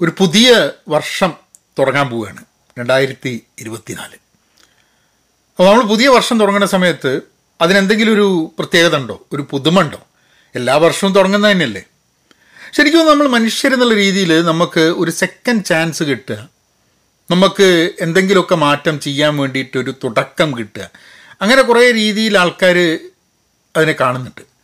ഒരു 0.00 0.12
പുതിയ 0.18 0.70
വർഷം 0.88 1.32
തുടങ്ങാൻ 1.78 2.08
പോവുകയാണ് 2.08 2.44
രണ്ടായിരത്തി 2.78 3.46
ഇരുപത്തിനാല്. 3.58 4.14
അപ്പോൾ 4.14 5.70
നമ്മൾ 5.70 5.82
പുതിയ 5.82 6.08
വർഷം 6.08 6.40
തുടങ്ങുന്ന 6.40 6.66
സമയത്ത് 6.66 7.20
അതിനെന്തെങ്കിലും 7.60 8.12
ഒരു 8.12 8.54
പ്രത്യേകത 8.58 8.96
ഉണ്ടോ? 8.96 9.26
ഒരു 9.32 9.46
പുതുമ 9.50 9.80
ഉണ്ടോ? 9.80 10.06
എല്ലാ 10.54 10.76
വർഷവും 10.76 11.12
തുടങ്ങുന്നത് 11.12 11.52
തന്നെയല്ലേ? 11.52 11.84
ശരിക്കും 12.72 13.06
നമ്മൾ 13.06 13.28
മനുഷ്യരെന്നുള്ള 13.28 13.94
രീതിയിൽ 13.94 14.42
നമുക്ക് 14.42 14.80
ഒരു 14.80 15.10
സെക്കൻഡ് 15.10 15.64
ചാൻസ് 15.64 16.02
കിട്ടുക 16.02 16.48
നമുക്ക് 17.30 17.92
എന്തെങ്കിലുമൊക്കെ 18.00 18.54
മാറ്റം 18.54 19.00
ചെയ്യാൻ 19.00 19.36
വേണ്ടിയിട്ട് 19.36 19.78
ഒരു 19.78 19.94
തുടക്കം 20.04 20.58
കിട്ടുക 20.58 20.90
അങ്ങനെ 21.42 21.62
കുറേ 21.62 21.90
രീതിയിൽ 21.90 22.38
ആൾക്കാർ 22.38 23.10
അതിനെ 23.76 23.92
കാണുന്നുണ്ട്. 23.92 24.55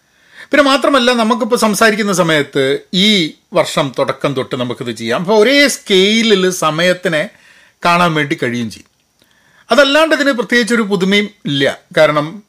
പിന്നെ 0.53 0.65
മാത്രമല്ല 0.65 1.11
നമുക്കിപ്പോൾ 1.13 1.57
സംസാരിക്കുന്ന 1.57 2.13
സമയത്ത് 2.13 2.79
ഈ 2.95 3.35
വർഷം 3.53 3.93
തുടക്കം 3.99 4.35
തൊട്ട് 4.35 4.57
നമുക്കിത് 4.57 4.91
ചെയ്യാം. 4.97 5.21
അപ്പോൾ 5.21 5.43
ഒരേ 5.43 5.69
സ്കെയിലിൽ 5.69 6.51
സമയത്തിനെ 6.51 7.29
കാണാൻ 7.85 8.15
വേണ്ടി 8.15 8.39
കഴിയും 8.43 8.71
ചെയ്യും. 8.71 8.91
അതല്ലാണ്ട് 9.71 10.15
ഇതിന് 10.15 10.31
പ്രത്യേകിച്ചൊരു 10.31 10.83
പുതുമയും 10.83 11.31
ഇല്ല. 11.45 11.79
കാരണം 11.97 12.43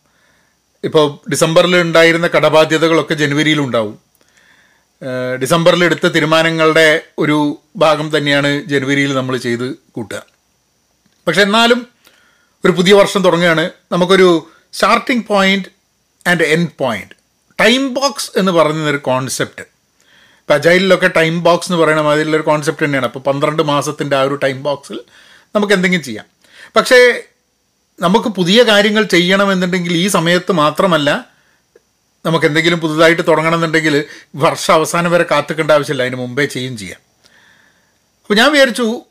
ഇപ്പോൾ 0.84 1.30
ഡിസംബറിൽ 1.30 1.82
ഉണ്ടായിരുന്ന 1.82 2.28
കടബാധ്യതകളൊക്കെ 2.28 3.14
ജനുവരിയിലുണ്ടാവും 3.14 3.98
ഡിസംബറിൽ 5.42 5.82
എടുത്ത 5.84 6.08
തീരുമാനങ്ങളുടെ 6.08 7.02
ഒരു 7.20 7.58
ഭാഗം 7.78 8.18
തന്നെയാണ് 8.18 8.64
ജനുവരിയിൽ 8.64 9.16
നമ്മൾ 9.16 9.38
ചെയ്ത് 9.38 9.76
കൂട്ടുക. 9.76 10.24
പക്ഷെ 11.28 11.42
എന്നാലും 11.42 11.88
ഒരു 12.66 12.72
പുതിയ 12.72 12.94
വർഷം 12.94 13.24
തുടങ്ങുകയാണ്. 13.24 13.72
നമുക്കൊരു 13.92 14.30
starting 14.74 15.26
point 15.28 15.70
and 16.30 16.44
end 16.44 16.70
point 16.78 17.23
time 17.60 17.94
box 17.94 18.32
എന്ന് 18.38 18.52
പറയുന്നൊരു 18.52 18.98
കോൺസെപ്റ്റ് 18.98 19.62
ഇപ്പം 19.62 20.54
അജൈലിലൊക്കെ 20.54 21.08
ടൈം 21.08 21.44
ബോക്സ് 21.44 21.72
എന്ന് 21.72 21.84
പറയുന്ന 21.84 22.02
മാതിരിയുള്ളൊരു 22.02 22.44
കോൺസെപ്റ്റ് 22.44 22.86
തന്നെയാണ്. 22.86 23.06
അപ്പോൾ 23.06 23.20
പന്ത്രണ്ട് 23.20 23.64
മാസത്തിന്റെ 23.64 24.16
ആ 24.16 24.22
ഒരു 24.22 24.36
ടൈം 24.36 24.64
ബോക്സിൽ 24.64 25.00
നമുക്ക് 25.56 25.74
എന്തെങ്കിലും 25.74 26.04
ചെയ്യാം. 26.04 26.26
പക്ഷേ 26.76 27.24
നമുക്ക് 28.00 28.28
പുതിയ 28.28 28.64
കാര്യങ്ങൾ 28.64 29.04
ചെയ്യണമെന്നുണ്ടെങ്കിൽ 29.04 29.94
ഈ 29.94 30.08
സമയത്ത് 30.08 30.52
മാത്രമല്ല 30.52 31.26
നമുക്ക് 32.26 32.46
എന്തെങ്കിലും 32.46 32.80
പുതുതായിട്ട് 32.80 33.28
തുടങ്ങണമെന്നുണ്ടെങ്കിൽ 33.28 34.04
വർഷം 34.36 34.74
അവസാനം 34.74 35.12
വരെ 35.12 35.26
കാത്തുക്കേണ്ട 35.32 35.72
ആവശ്യമില്ല. 35.72 36.04
അതിന് 36.04 36.16
മുമ്പേ 36.16 36.46
ചെയ്യും 36.46 36.78
ചെയ്യാം. 36.78 37.00
അപ്പോൾ 38.22 38.34
ഞാൻ 38.34 38.52
വിചാരിച്ചു 38.52 39.02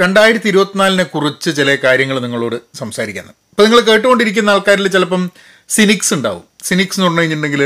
രണ്ടായിരത്തി 0.00 0.48
ഇരുപത്തിനാലിനെ 0.48 1.04
കുറിച്ച് 1.04 1.56
ചില 1.56 1.74
കാര്യങ്ങൾ 1.74 2.18
നിങ്ങളോട് 2.18 2.76
സംസാരിക്കുന്നത് 2.76 3.34
ഇപ്പോൾ 3.50 3.62
നിങ്ങൾ 3.62 3.80
കേട്ടുകൊണ്ടിരിക്കുന്ന 3.80 4.50
ആൾക്കാരിൽ 4.50 4.88
ചിലപ്പം 4.88 5.30
സിനിക്സ് 5.68 6.14
ഉണ്ടാവും. 6.14 6.44
സിനിക്സ് 6.62 6.96
എന്ന് 6.98 7.06
പറഞ്ഞു 7.06 7.20
കഴിഞ്ഞിട്ടുണ്ടെങ്കിൽ 7.20 7.62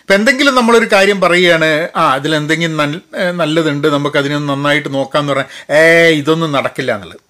ഇപ്പം 0.00 0.14
എന്തെങ്കിലും 0.14 0.54
നമ്മളൊരു 0.54 0.88
കാര്യം 0.92 1.20
പറയുകയാണ് 1.20 1.88
ആ 1.96 2.12
അതിലെന്തെങ്കിലും 2.12 2.76
നല്ല 2.76 3.30
നല്ലതുണ്ട് 3.30 3.86
നമുക്ക് 3.88 4.16
അതിനൊന്ന് 4.16 4.48
നന്നായിട്ട് 4.52 4.94
നോക്കാമെന്ന് 4.94 5.32
പറഞ്ഞാൽ 5.32 5.74
ഏ 5.74 6.08
ഇതൊന്നും 6.10 6.52
നടക്കില്ല 6.52 6.94
എന്നുള്ളത്. 6.94 7.20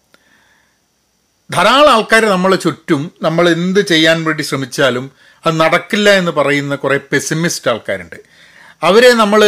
ധാരാളം 1.52 1.90
ആൾക്കാർ 1.90 2.24
നമ്മളെ 2.24 2.56
ചുറ്റും 2.56 3.12
നമ്മൾ 3.22 3.50
എന്ത് 3.50 3.80
ചെയ്യാൻ 3.80 4.24
വേണ്ടി 4.24 4.42
ശ്രമിച്ചാലും 4.42 5.10
അത് 5.46 5.60
നടക്കില്ല 5.60 6.10
എന്ന് 6.10 6.32
പറയുന്ന 6.32 6.74
കുറേ 6.74 6.96
പെസിമിസ്റ്റ് 7.12 7.70
ആൾക്കാരുണ്ട്. 7.70 8.16
അവരെ 8.82 9.12
നമ്മൾ 9.12 9.40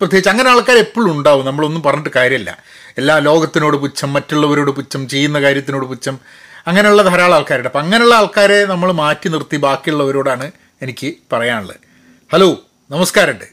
പ്രത്യേകിച്ച് 0.00 0.30
അങ്ങനെ 0.30 0.50
ആൾക്കാർ 0.50 0.76
എപ്പോഴും 0.76 1.12
ഉണ്ടാവും 1.18 1.46
നമ്മളൊന്നും 1.46 1.82
പറഞ്ഞിട്ട് 1.82 2.10
കാര്യമില്ല. 2.16 2.58
എല്ലാ 2.98 3.18
ലോകത്തിനോട് 3.18 3.76
പുച്ഛം 3.76 4.12
മറ്റുള്ളവരോട് 4.12 4.70
പുച്ഛം 4.70 5.08
ചെയ്യുന്ന 5.08 5.40
കാര്യത്തിനോട് 5.40 5.86
പുച്ഛം 5.86 6.20
അങ്ങനെയുള്ള 6.66 7.02
ധാരാളം 7.02 7.34
ആൾക്കാരുണ്ട്. 7.34 7.68
അപ്പം 7.68 7.80
അങ്ങനെയുള്ള 7.80 8.14
ആൾക്കാരെ 8.14 8.64
നമ്മൾ 8.64 8.92
മാറ്റി 8.92 9.28
നിർത്തി 9.28 9.56
ബാക്കിയുള്ളവരോടാണ് 9.56 10.52
എനിക്ക് 10.82 11.14
പറയാനുള്ളത്. 11.32 11.76
ഹലോ 12.32 12.64
നമസ്കാരമുണ്ട്. 12.90 13.44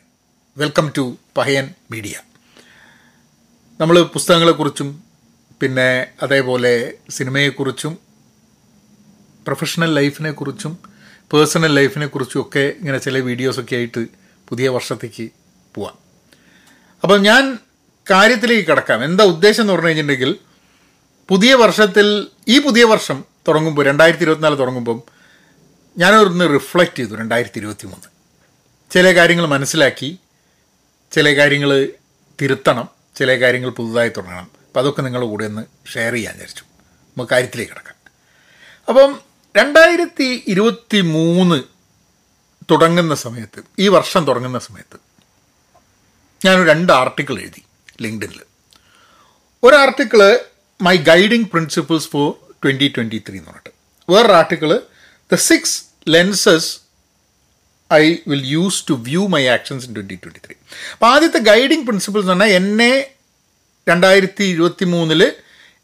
Welcome 0.57 0.91
to 0.97 1.17
Pahayan 1.37 1.73
media. 1.91 2.13
നമ്മൾ 3.81 4.01
പുസ്തകങ്ങളെക്കുറിച്ചും 4.01 5.03
പിന്നെ 5.61 6.07
അതേപോലെ 6.23 6.93
സിനിമയെക്കുറിച്ചും 7.09 7.97
പ്രൊഫഷണൽ 9.45 9.93
ലൈഫിനെക്കുറിച്ചും 9.93 10.77
പേഴ്സണൽ 11.33 11.73
ലൈഫിനെ 11.73 12.07
കുറിച്ചും 12.07 12.41
ഒക്കെ 12.41 12.59
ഇങ്ങനെ 12.59 12.97
ചില 12.97 13.19
വീഡിയോസൊക്കെ 13.19 13.75
ആയിട്ട് 13.75 14.07
പുതിയ 14.49 14.67
വർഷത്തേക്ക് 14.67 15.29
പോവാം. 15.75 15.97
അപ്പം 17.03 17.21
ഞാൻ 17.21 17.57
കാര്യത്തിലേക്ക് 18.11 18.67
കിടക്കാം. 18.67 19.03
എന്താ 19.03 19.23
ഉദ്ദേശം 19.23 19.63
എന്ന് 19.63 19.73
പറഞ്ഞു 19.73 19.87
കഴിഞ്ഞിട്ടുണ്ടെങ്കിൽ 19.87 20.35
പുതിയ 21.31 21.53
വർഷത്തിൽ 21.53 22.27
ഈ 22.47 22.59
പുതിയ 22.59 22.83
വർഷം 22.83 23.23
തുടങ്ങുമ്പോൾ 23.47 23.85
രണ്ടായിരത്തി 23.85 24.23
ഇരുപത്തിനാല് 24.23 24.57
തുടങ്ങുമ്പം 24.57 25.03
ഞാനൊന്ന് 25.97 26.53
റിഫ്ലക്റ്റ് 26.53 26.95
ചെയ്തു 26.95 27.15
രണ്ടായിരത്തി 27.15 27.57
ഇരുപത്തി 27.57 27.85
മൂന്ന് 27.85 28.07
ചില 28.91 29.15
കാര്യങ്ങൾ 29.15 29.45
മനസ്സിലാക്കി 29.45 30.19
ചില 31.11 31.35
കാര്യങ്ങൾ 31.35 31.89
തിരുത്തണം 32.41 32.89
ചില 33.15 33.41
കാര്യങ്ങൾ 33.41 33.69
പുതുതായി 33.69 34.09
തുടങ്ങണം. 34.09 34.51
അപ്പം 34.67 34.79
അതൊക്കെ 34.79 35.01
നിങ്ങളുടെ 35.01 35.29
കൂടെ 35.29 35.45
ഒന്ന് 35.45 35.89
ഷെയർ 35.93 36.13
ചെയ്യാൻ 36.13 36.33
വിചാരിച്ചു. 36.33 36.63
നമുക്ക് 37.17 37.31
കാര്യത്തിലേക്ക് 37.31 37.71
കിടക്കാം. 37.71 37.95
അപ്പം 38.89 39.19
രണ്ടായിരത്തി 39.57 40.43
ഇരുപത്തി 40.47 41.01
മൂന്ന് 41.01 41.63
തുടങ്ങുന്ന 42.71 43.15
സമയത്ത് 43.15 43.63
ഈ 43.79 43.87
വർഷം 43.87 44.25
തുടങ്ങുന്ന 44.25 44.59
സമയത്ത് 44.59 44.99
ഞാൻ 46.45 46.67
രണ്ട് 46.67 46.93
ആർട്ടിക്കിൾ 46.93 47.39
എഴുതി 47.39 47.63
ലിങ്ക്ഡിനിൽ 48.01 48.41
ഒരു 49.63 49.75
article 49.75 50.39
my 50.81 50.95
guiding 51.07 51.45
principles 51.45 52.07
for 52.07 52.27
twenty 52.63 52.87
twenty 52.95 53.19
three 53.27 53.37
എന്ന് 53.37 53.51
പറഞ്ഞിട്ട്. 53.51 53.71
വേറൊരു 54.07 54.33
article 54.33 54.69
the 55.31 55.35
six 55.43 55.75
lenses 56.07 56.69
I 57.91 58.03
will 58.27 58.45
use 58.47 58.79
to 58.89 58.93
view 59.07 59.27
my 59.27 59.43
actions 59.47 59.85
in 59.87 59.93
twenty 59.95 60.17
twenty 60.23 60.41
three 60.45 60.55
അപ്പോൾ 60.93 61.07
ആദ്യത്തെ 61.13 61.39
ഗൈഡിങ് 61.49 61.85
പ്രിൻസിപ്പിൾസ് 61.85 62.25
എന്ന് 62.25 62.35
പറഞ്ഞാൽ 62.35 62.55
എന്നെ 62.55 62.91
രണ്ടായിരത്തി 63.87 64.43
ഇരുപത്തി 64.43 64.85
മൂന്നിൽ 64.85 65.21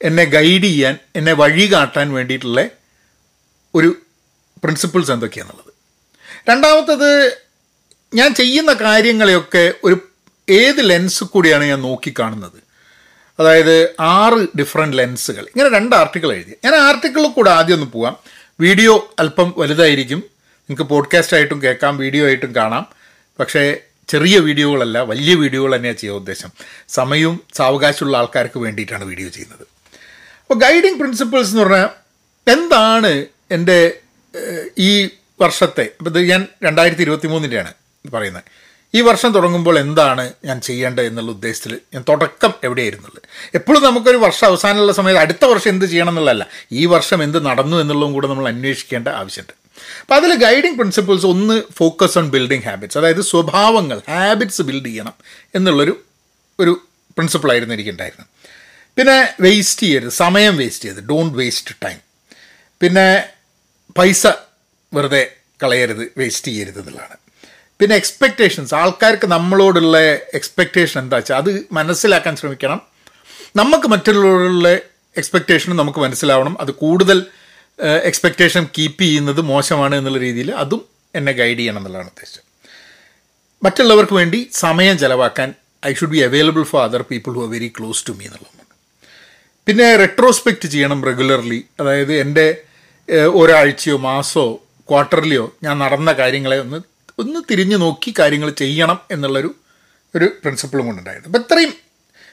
എന്നെ 0.02 0.24
ഗൈഡ് 0.30 0.64
ചെയ്യാൻ 0.64 0.96
എന്നെ 1.16 1.34
വഴി 1.34 1.72
കാട്ടാൻ 1.72 2.14
വേണ്ടിയിട്ടുള്ള 2.14 2.62
ഒരു 3.74 3.90
പ്രിൻസിപ്പിൾസ് 4.64 5.12
എന്തൊക്കെയാണെന്നുള്ളത് 5.12 5.74
രണ്ടാമത്തത് 6.50 7.10
ഞാൻ 8.14 8.36
ചെയ്യുന്ന 8.36 8.74
കാര്യങ്ങളെയൊക്കെ 8.82 9.74
ഒരു 9.84 9.96
ഏത് 10.48 10.90
ലെൻസ് 10.90 11.24
കൂടിയാണ് 11.24 11.64
ഞാൻ 11.64 11.82
നോക്കിക്കാണുന്നത് 11.82 12.60
അതായത് 13.40 13.96
ആറ് 14.00 14.58
ഡിഫറെന്റ് 14.58 14.98
ലെൻസുകൾ 14.98 15.42
ഇങ്ങനെ 15.42 15.70
രണ്ട് 15.78 15.96
ആർട്ടിക്കിൾ 15.96 16.34
എഴുതി. 16.34 16.56
ഞാൻ 16.66 16.76
ആർട്ടിക്കിളിൽ 16.76 17.28
കൂടെ 17.28 17.52
ആദ്യം 17.52 17.76
ഒന്ന് 17.76 17.92
പോവാം. 17.92 18.16
വീഡിയോ 18.60 19.14
അല്പം 19.20 19.54
വലുതായിരിക്കും. 19.58 20.18
നിങ്ങൾക്ക് 20.70 20.84
പോഡ്കാസ്റ്റ് 20.84 21.38
ആയിട്ടും 21.38 21.64
കേൾക്കാം 21.64 21.98
വീഡിയോ 21.98 22.26
ആയിട്ടും 22.26 22.56
കാണാം. 22.56 22.86
പക്ഷേ 23.40 23.78
ചെറിയ 24.08 24.40
വീഡിയോകളല്ല 24.40 25.00
വലിയ 25.00 25.36
വീഡിയോകൾ 25.36 25.76
തന്നെയാണ് 25.76 25.98
ചെയ്യാൻ 25.98 26.18
ഉദ്ദേശം. 26.18 26.50
സമയവും 26.90 27.40
സാവകാശമുള്ള 27.54 28.18
ആൾക്കാർക്ക് 28.18 28.60
വേണ്ടിയിട്ടാണ് 28.60 29.04
വീഡിയോ 29.04 29.30
ചെയ്യുന്നത്. 29.30 29.66
അപ്പോൾ 30.42 30.54
ഗൈഡിങ് 30.54 31.00
പ്രിൻസിപ്പിൾസ് 31.00 31.50
എന്ന് 31.50 31.64
പറഞ്ഞാൽ 31.64 31.90
എന്താണ് 32.52 33.26
എന്റെ 33.52 33.94
ഈ 34.78 35.10
വർഷത്തെ 35.42 35.90
ഇത് 36.08 36.20
ഞാൻ 36.20 36.48
രണ്ടായിരത്തി 36.64 37.02
ഇരുപത്തി 37.02 37.28
മൂന്നിന്റെയാണ് 37.28 37.74
പറയുന്നത്. 38.14 38.44
ഈ 38.94 39.02
വർഷം 39.02 39.34
തുടങ്ങുമ്പോൾ 39.34 39.80
എന്താണ് 39.80 40.34
ഞാൻ 40.46 40.62
ചെയ്യേണ്ടത് 40.62 41.06
എന്നുള്ള 41.06 41.32
ഉദ്ദേശത്തിൽ 41.32 41.80
ഞാൻ 41.94 42.04
തുടക്കം 42.10 42.54
എവിടെയായിരുന്നുള്ളത്? 42.64 43.22
എപ്പോഴും 43.56 43.84
നമുക്കൊരു 43.84 44.18
വർഷം 44.18 44.48
അവസാനമുള്ള 44.48 44.92
സമയത്ത് 44.92 45.20
അടുത്ത 45.20 45.46
വർഷം 45.46 45.70
എന്ത് 45.70 45.86
ചെയ്യണം 45.86 46.10
എന്നുള്ളതല്ല. 46.10 46.48
ഈ 46.72 46.86
വർഷം 46.86 47.24
എന്ത് 47.24 47.46
നടന്നു 47.46 47.78
എന്നുള്ളതും 47.78 48.14
കൂടെ 48.14 48.28
നമ്മൾ 48.28 48.48
അന്വേഷിക്കേണ്ട 48.48 49.08
ആവശ്യമുണ്ട്. 49.08 49.54
അപ്പോൾ 50.02 50.16
അതിൽ 50.16 50.34
ഗൈഡിങ് 50.36 50.76
പ്രിൻസിപ്പിൾസ് 50.76 51.26
ഒന്ന് 51.26 51.64
ഫോക്കസ് 51.78 52.18
ഓൺ 52.18 52.30
ബിൽഡിംഗ് 52.30 52.66
ഹാബിറ്റ്സ് 52.66 52.98
അതായത് 52.98 53.22
സ്വഭാവങ്ങൾ 53.22 54.02
ഹാബിറ്റ്സ് 54.10 54.62
ബിൽഡ് 54.62 54.86
ചെയ്യണം 54.86 55.14
എന്നുള്ളൊരു 55.56 56.04
ഒരു 56.60 56.82
പ്രിൻസിപ്പിളായിരുന്നു 57.18 57.76
എനിക്കുണ്ടായിരുന്നത്. 57.76 58.28
പിന്നെ 58.98 59.34
വേസ്റ്റ് 59.42 59.82
ചെയ്യരുത് 59.82 60.10
സമയം 60.10 60.58
വേസ്റ്റ് 60.58 60.86
ചെയ്യരുത് 60.86 61.08
ഡോണ്ട് 61.08 61.38
വേസ്റ്റ് 61.38 61.76
ടൈം 61.86 61.98
പിന്നെ 62.82 63.24
പൈസ 63.98 64.28
വെറുതെ 64.94 65.36
കളയരുത് 65.64 66.12
വേസ്റ്റ് 66.18 66.48
ചെയ്യരുത് 66.48 66.80
എന്നുള്ളതാണ്. 66.80 67.18
പിന്നെ 67.80 67.96
എക്സ്പെക്റ്റേഷൻസ് 67.96 68.74
ആൾക്കാർക്ക് 68.76 69.28
നമ്മളോടുള്ള 69.28 69.98
എക്സ്പെക്റ്റേഷൻ 70.38 70.98
എന്താ 71.02 71.18
വെച്ചാൽ 71.18 71.38
അത് 71.42 71.52
മനസ്സിലാക്കാൻ 71.78 72.34
ശ്രമിക്കണം. 72.36 72.80
നമുക്ക് 73.56 73.88
മറ്റുള്ളവരുള്ള 73.88 74.68
എക്സ്പെക്റ്റേഷനും 75.18 75.78
നമുക്ക് 75.78 76.00
മനസ്സിലാവണം. 76.00 76.62
അത് 76.62 76.72
കൂടുതൽ 76.84 77.26
എക്സ്പെക്റ്റേഷൻ 78.10 78.64
കീപ്പ് 78.78 79.02
ചെയ്യുന്നത് 79.04 79.42
മോശമാണ് 79.42 79.96
എന്നുള്ള 79.96 80.20
രീതിയിൽ 80.20 80.50
അതും 80.64 80.82
എന്നെ 81.16 81.32
ഗൈഡ് 81.32 81.58
ചെയ്യണം 81.60 81.80
എന്നുള്ളതാണ് 81.80 82.10
ഉദ്ദേശം 82.14 82.44
മറ്റുള്ളവർക്ക് 83.64 84.14
വേണ്ടി 84.14 84.40
സമയം 84.54 84.98
ചിലവാക്കാൻ 84.98 85.54
I 85.86 85.94
should 85.94 86.10
be 86.10 86.18
available 86.18 86.64
for 86.64 86.82
other 86.84 87.02
people 87.02 87.32
who 87.34 87.42
are 87.42 87.50
very 87.50 87.70
close 87.80 88.02
to 88.08 88.12
me 88.12 88.26
എന്നുള്ളതാണ്. 88.26 88.66
പിന്നെ 89.68 89.96
റെട്രോസ്പെക്റ്റ് 89.96 90.68
ചെയ്യണം 90.70 91.00
റെഗുലർലി 91.06 91.66
അതായത് 91.80 92.14
എന്റെ 92.14 92.48
ഒരാഴ്ചയോ 93.26 93.98
മാസമോ 93.98 94.46
ക്വാർട്ടർലിയോ 94.90 95.46
ഞാൻ 95.64 95.76
നടന്ന 95.80 96.12
കാര്യങ്ങളെ 96.14 96.58
ഒന്ന് 96.60 96.80
ഒന്ന് 97.20 97.40
തിരിഞ്ഞു 97.52 97.78
നോക്കി 97.78 98.14
കാര്യങ്ങൾ 98.20 98.50
ചെയ്യണം 98.50 99.00
എന്നുള്ളൊരു 99.12 99.56
ഒരു 100.16 100.26
പ്രിൻസിപ്പിളും 100.26 100.86
കൊണ്ടുണ്ടായിരുന്നു. 100.86 101.28
അപ്പം 101.28 101.42
ഇത്രയും 101.42 101.74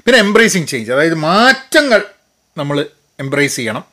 പിന്നെ 0.07 0.19
എംബ്രേസിങ് 0.19 0.67
ചേഞ്ച് 0.67 0.93
അതായത് 0.93 1.15
മാറ്റങ്ങൾ 1.15 2.05
നമ്മൾ 2.59 2.87
എംബ്രേസ് 3.21 3.57
ചെയ്യണം. 3.57 3.85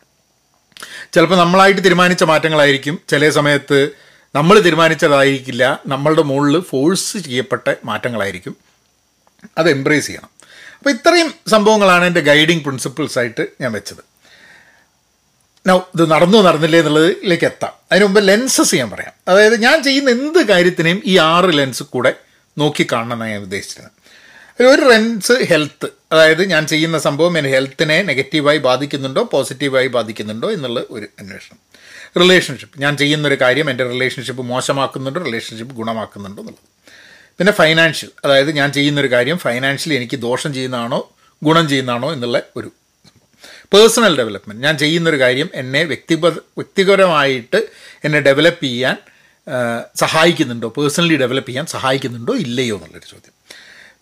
ചിലപ്പോൾ 1.13 1.35
നമ്മളായിട്ട് 1.35 1.83
തീരുമാനിച്ച 1.83 2.23
മാറ്റങ്ങളായിരിക്കും. 2.23 2.99
ചില 3.09 3.29
സമയത്ത് 3.29 3.91
നമ്മൾ 4.35 4.59
തീരുമാനിച്ചതായിരിക്കില്ല. 4.59 5.81
നമ്മളുടെ 5.87 6.21
മുകളിൽ 6.21 6.59
ഫോഴ്സ് 6.59 7.17
ചെയ്യപ്പെട്ട 7.17 7.75
മാറ്റങ്ങളായിരിക്കും. 7.85 8.55
അത് 9.57 9.69
എംബ്രേസ് 9.69 10.07
ചെയ്യണം. 10.07 10.29
അപ്പോൾ 10.77 10.89
ഇത്രയും 10.89 11.33
സംഭവങ്ങളാണ് 11.47 12.05
എന്റെ 12.05 12.19
ഗൈഡിങ് 12.19 12.61
പ്രിൻസിപ്പിൾസ് 12.61 13.19
ആയിട്ട് 13.19 13.47
ഞാൻ 13.61 13.71
വെച്ചത്. 13.71 14.10
നൗ 15.67 15.77
ഇത് 15.77 16.11
നടന്നു 16.11 16.37
നടന്നില്ലേ 16.37 16.79
എന്നുള്ളതിലേക്ക് 16.79 17.45
എത്താം. 17.45 17.71
അതിന് 17.91 18.05
മുമ്പ് 18.05 18.27
ലെൻസസ് 18.27 18.75
ഞാൻ 18.75 18.89
പറയാം. 18.89 19.13
അതായത് 19.27 19.61
ഞാൻ 19.61 19.83
ചെയ്യുന്ന 19.83 20.09
എന്ത് 20.09 20.47
കാര്യത്തിനെയും 20.47 21.01
ഈ 21.05 21.17
ആറ് 21.17 21.57
ലെൻസ് 21.57 21.83
കൂടെ 21.83 22.13
നോക്കി 22.57 22.87
ഞാൻ 22.93 23.41
ഉദ്ദേശിച്ചിരുന്നത്. 23.41 24.01
ഒരു 24.73 24.81
ലെൻസ് 24.81 25.31
ഹെൽത്ത് 25.31 25.87
അതായത് 26.11 26.45
ഞാൻ 26.45 26.67
ചെയ്യുന്ന 26.67 26.99
സംഭവം 26.99 27.37
എന്റെ 27.37 27.51
ഹെൽത്തിനെ 27.51 28.01
നെഗറ്റീവായി 28.01 28.57
ബാധിക്കുന്നുണ്ടോ 28.57 29.23
പോസിറ്റീവായി 29.23 29.87
ബാധിക്കുന്നുണ്ടോ 29.87 30.51
എന്നുള്ള 30.51 30.83
ഒരു 30.89 31.07
അന്വേഷണം. 31.19 31.59
റിലേഷൻഷിപ്പ് 32.19 32.79
ഞാൻ 32.79 32.97
ചെയ്യുന്നൊരു 32.97 33.35
കാര്യം 33.41 33.69
എന്റെ 33.69 33.87
റിലേഷൻഷിപ്പ് 33.87 34.41
മോശമാക്കുന്നുണ്ടോ 34.41 35.23
റിലേഷൻഷിപ്പ് 35.23 35.75
ഗുണമാക്കുന്നുണ്ടോ 35.75 36.41
എന്നുള്ളത്. 36.41 36.91
പിന്നെ 37.37 37.53
ഫൈനാൻഷ്യൽ 37.53 38.09
അതായത് 38.25 38.51
ഞാൻ 38.51 38.71
ചെയ്യുന്നൊരു 38.71 39.11
കാര്യം 39.11 39.37
ഫൈനാൻഷ്യലി 39.37 39.95
എനിക്ക് 39.95 40.19
ദോഷം 40.19 40.53
ചെയ്യുന്നതാണോ 40.53 41.15
ഗുണം 41.43 41.69
ചെയ്യുന്നതാണോ 41.69 42.13
എന്നുള്ള 42.13 42.41
ഒരു 42.55 42.71
പേഴ്സണൽ 43.73 44.17
ഡെവലപ്മെന്റ് 44.17 44.63
ഞാൻ 44.63 44.77
ചെയ്യുന്നൊരു 44.77 45.19
കാര്യം 45.19 45.49
എന്നെ 45.53 45.83
വ്യക്തിപ 45.83 46.27
വ്യക്തിപരമായിട്ട് 46.27 47.67
എന്നെ 48.03 48.19
ഡെവലപ്പ് 48.19 48.63
ചെയ്യാൻ 48.63 48.97
സഹായിക്കുന്നുണ്ടോ? 49.95 50.73
പേഴ്സണലി 50.77 51.15
ഡെവലപ്പ് 51.15 51.49
ചെയ്യാൻ 51.49 51.65
സഹായിക്കുന്നുണ്ടോ? 51.65 52.33
ഇല്ലയോ 52.33 52.75
എന്നുള്ളൊരു 52.75 53.11
ചോദ്യം. 53.11 53.33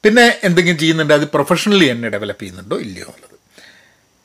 പിന്നെ 0.03 0.39
എന്തെങ്കിലും 0.43 0.77
ചെയ്യുന്നുണ്ട് 0.77 1.13
അത് 1.13 1.29
പ്രൊഫഷണലി 1.29 1.85
എന്നെ 1.85 2.09
ഡെവലപ്പ് 2.09 2.41
ചെയ്യുന്നുണ്ടോ? 2.41 2.79
ഇല്ലയോ 2.79 3.05
എന്നുള്ളത്. 3.05 3.39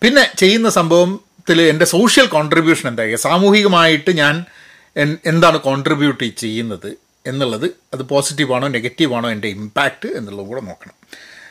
പിന്നെ 0.02 0.30
ചെയ്യുന്ന 0.38 0.70
സംഭവത്തിൽ 0.70 1.62
എന്റെ 1.62 1.84
സോഷ്യൽ 1.84 2.26
കോൺട്രിബ്യൂഷൻ 2.26 2.88
എന്തായിരിക്കും 2.88 3.22
സാമൂഹികമായിട്ട് 3.22 4.10
ഞാൻ 4.10 4.44
എന്താണ് 5.26 5.58
കോൺട്രിബ്യൂട്ട് 5.58 6.36
ചെയ്യുന്നത് 6.36 6.96
എന്നുള്ളത് 7.26 7.64
അത് 7.64 8.02
പോസിറ്റീവാണോ 8.02 8.68
നെഗറ്റീവാണോ 8.68 9.30
എന്റെ 9.30 9.48
ഇമ്പാക്റ്റ് 9.48 10.08
എന്നുള്ളത് 10.08 10.46
കൂടെ 10.46 10.60
നോക്കണം. 10.60 10.94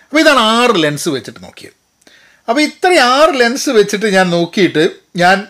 അപ്പോൾ 0.03 0.19
ഇതാണ് 0.19 0.39
ആറ് 0.39 0.83
ലെൻസ് 0.83 1.09
വെച്ചിട്ട് 1.09 1.43
നോക്കിയത്. 1.43 1.82
അപ്പോൾ 2.49 2.61
ഇത്രയും 2.61 3.03
ആറ് 3.03 3.39
ലെൻസ് 3.39 3.69
വെച്ചിട്ട് 3.69 4.05
ഞാൻ 4.05 4.29
നോക്കിയിട്ട് 4.29 4.89
ഞാൻ 5.15 5.47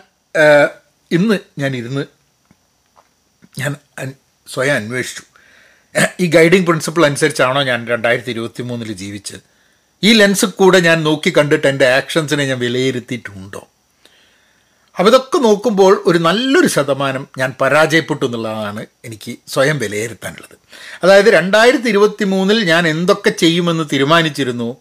ഇന്ന് 1.12 1.38
ഞാൻ 1.58 1.76
ഇരുന്ന് 1.76 2.04
ഞാൻ 3.58 3.76
സ്വയം 4.48 4.74
അന്വേഷിച്ചു. 4.74 5.22
ഈ 6.20 6.26
ഗൈഡിങ് 6.26 6.66
പ്രിൻസിപ്പിൾ 6.66 7.06
അനുസരിച്ചാണോ 7.06 7.62
ഞാൻ 7.62 7.86
രണ്ടായിരത്തി 7.88 8.30
ഇരുപത്തി 8.30 8.62
മൂന്നിൽ 8.62 8.92
ജീവിച്ചത്? 8.92 9.40
ഈ 10.02 10.12
ലെൻസ് 10.12 10.46
കൂടെ 10.46 10.78
ഞാൻ 10.80 11.04
നോക്കി 11.04 11.32
കണ്ടിട്ട് 11.36 11.66
എന്റെ 11.66 11.86
ആക്ഷൻസിനെ 11.88 12.44
ഞാൻ 12.44 12.58
വിലയിരുത്തിയിട്ടുണ്ടോ? 12.58 13.68
അപ്പോൾ 14.98 15.10
ഇതൊക്കെ 15.10 15.38
നോക്കുമ്പോൾ 15.38 16.02
ഒരു 16.06 16.18
നല്ലൊരു 16.18 16.66
ശതമാനം 16.66 17.28
ഞാൻ 17.38 17.54
പരാജയപ്പെട്ടു 17.60 18.26
എന്നുള്ളതാണ് 18.26 18.86
എനിക്ക് 19.04 19.36
സ്വയം 19.48 19.78
വിലയിരുത്താനുള്ളത്. 19.78 20.56
അതായത് 21.02 21.26
രണ്ടായിരത്തി 21.26 21.88
ഇരുപത്തി 21.88 22.24
മൂന്നിൽ 22.24 22.64
ഞാൻ 22.64 22.88
എന്തൊക്കെ 22.88 23.30
ചെയ്യുമെന്ന് 23.30 23.84
തീരുമാനിച്ചിരുന്നു 23.92 24.76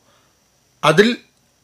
അതിൽ 0.83 1.17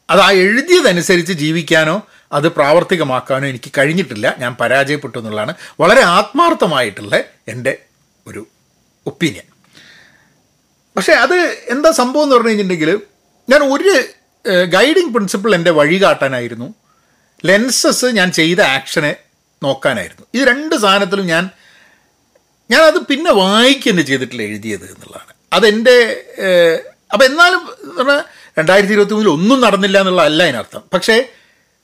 അത് 0.10 0.22
ആ 0.28 0.30
എഴുതിയതനുസരിച്ച് 0.44 1.34
ജീവിക്കാനോ 1.34 1.96
അത് 2.38 2.48
പ്രാവർത്തികമാക്കാനോ 2.58 3.46
എനിക്ക് 3.48 3.72
കഴിഞ്ഞിട്ടില്ല. 3.78 4.28
ഞാൻ 4.40 4.52
പരാജയപ്പെട്ടു 4.62 5.18
എന്നുള്ളതാണ് 5.20 5.54
വളരെ 5.80 6.02
ആത്മാർത്ഥമായിട്ടുള്ള 6.02 7.16
എന്റെ 7.48 7.74
ഒരു 8.28 8.42
ഒപ്പീനിയൻ. 9.06 9.48
പക്ഷേ 10.98 11.14
അത് 11.14 11.36
എന്താ 11.74 11.92
സംഭവം 11.92 12.24
എന്ന് 12.24 12.36
പറഞ്ഞു 12.36 12.50
കഴിഞ്ഞിട്ടുണ്ടെങ്കിൽ 12.50 12.92
ഞാൻ 13.50 13.62
ഒരു 13.74 13.94
ഗൈഡിങ് 14.76 15.14
പ്രിൻസിപ്പിൾ 15.14 15.56
എന്റെ 15.56 15.72
വഴി 15.72 15.98
കാട്ടാനായിരുന്നു. 16.04 16.68
ലെൻസസ് 17.46 18.08
ഞാൻ 18.20 18.30
ചെയ്ത 18.32 18.62
ആക്ഷനെ 18.76 19.12
നോക്കാനായിരുന്നു. 19.64 20.26
ഈ 20.36 20.40
രണ്ട് 20.50 20.76
സാധനത്തിലും 20.76 21.26
ഞാൻ 21.26 21.44
ഞാനത് 22.72 23.00
പിന്നെ 23.10 23.32
വായിക്കുക 23.32 23.92
തന്നെ 23.92 24.04
ചെയ്തിട്ടില്ല 24.04 24.44
എഴുതിയത് 24.50 24.86
എന്നുള്ളതാണ്. 24.94 25.34
അതെന്റെ 25.54 25.98
അപ്പം 27.14 27.26
എന്നാലും 27.26 27.62
പറഞ്ഞാൽ 27.98 28.20
രണ്ടായിരത്തി 28.58 28.94
ഇരുപത്തി 28.94 29.14
മൂന്നിൽ 29.14 29.30
ഒന്നും 29.30 29.62
നടന്നില്ല 29.62 30.00
എന്നുള്ളതല്ല 30.00 30.44
അതിനർത്ഥം. 30.44 30.82
പക്ഷേ 30.94 31.30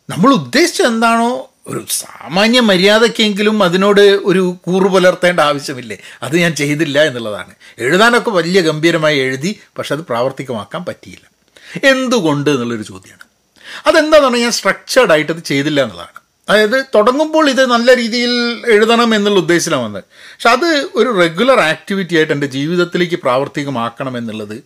നമ്മൾ 0.09 0.33
ഉദ്ദേശിച്ചത് 0.33 0.88
എന്താണോ 0.88 1.51
ഒരു 1.67 1.85
സാമാന്യ 1.89 2.59
മര്യാദയ്ക്കെങ്കിലും 2.59 3.63
അതിനോട് 3.63 4.01
ഒരു 4.01 4.56
കൂറു 4.62 4.88
പുലർത്തേണ്ട 4.88 5.39
ആവശ്യമില്ലേ? 5.39 5.97
അത് 6.23 6.38
ഞാൻ 6.38 6.56
ചെയ്തില്ല 6.56 7.03
എന്നുള്ളതാണ്. 7.03 7.56
എഴുതാനൊക്കെ 7.79 8.29
വലിയ 8.29 8.62
ഗംഭീരമായി 8.62 9.19
എഴുതി 9.19 9.59
പക്ഷെ 9.77 9.95
അത് 9.95 10.01
പ്രാവർത്തികമാക്കാൻ 10.01 10.85
പറ്റിയില്ല. 10.85 11.29
എന്തുകൊണ്ട് 11.83 12.50
എന്നുള്ളൊരു 12.50 12.83
ചോദ്യമാണ്. 12.83 13.25
അതെന്താണെന്ന് 13.85 14.38
ഞാൻ 14.38 14.51
സ്ട്രക്ചേർഡ് 14.51 15.12
ആയിട്ട് 15.12 15.31
അത് 15.31 15.39
ചെയ്തില്ല 15.39 15.83
എന്നുള്ളതാണ്. 15.83 16.25
അതായത് 16.50 16.85
തുടങ്ങുമ്പോൾ 16.95 17.50
ഇത് 17.50 17.65
നല്ല 17.65 17.95
രീതിയിൽ 17.95 18.63
എഴുതണം 18.67 19.15
എന്നുള്ള 19.15 19.39
ഉദ്ദേശത്തിലാണ് 19.39 19.85
വന്നത്. 19.85 20.03
പക്ഷെ 20.03 20.50
അത് 20.50 20.89
ഒരു 20.95 21.19
റെഗുലർ 21.19 21.59
ആക്ടിവിറ്റി 21.59 22.15
ആയിട്ട് 22.15 22.33
എന്റെ 22.33 22.47
ജീവിതത്തിലേക്ക് 22.47 23.15
പ്രാവർത്തികമാക്കണം 23.15 24.17
എന്നുള്ളത് 24.17 24.63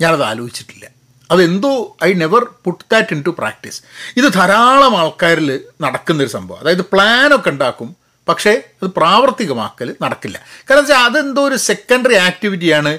ഞാനത് 0.00 0.22
ആലോചിച്ചിട്ടില്ല. 0.22 0.99
അതെന്തോ 1.30 1.96
I 2.04 2.12
never 2.12 2.46
put 2.64 2.84
that 2.92 3.14
into 3.26 3.30
practice 3.38 3.82
ഇത് 4.16 4.32
ധാരാളം 4.32 4.98
ആൾക്കാരിൽ 4.98 5.60
നടക്കുന്നൊരു 5.80 6.28
സംഭവം. 6.28 6.60
അതായത് 6.60 6.80
പ്ലാനൊക്കെ 6.80 7.50
ഉണ്ടാക്കും 7.50 7.96
പക്ഷേ 8.28 8.62
അത് 8.82 8.90
പ്രാവർത്തികമാക്കൽ 8.90 9.96
നടക്കില്ല. 10.02 10.40
കാരണം 10.70 10.80
വെച്ചാൽ 10.80 10.96
അതെന്തോ 10.96 11.48
ഒരു 11.48 11.54
സെക്കൻഡറി 11.54 12.14
ആക്ടിവിറ്റിയാണ് 12.14 12.98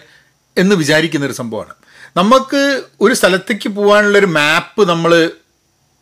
എന്ന് 0.57 0.75
വിചാരിക്കുന്നൊരു 0.75 1.33
സംഭവമാണ്. 1.33 1.73
നമുക്ക് 2.17 2.81
ഒരു 3.01 3.13
സ്ഥലത്തേക്ക് 3.13 3.69
പോകാനുള്ളൊരു 3.69 4.25
മാപ്പ് 4.25 4.89
നമ്മൾ 4.89 5.31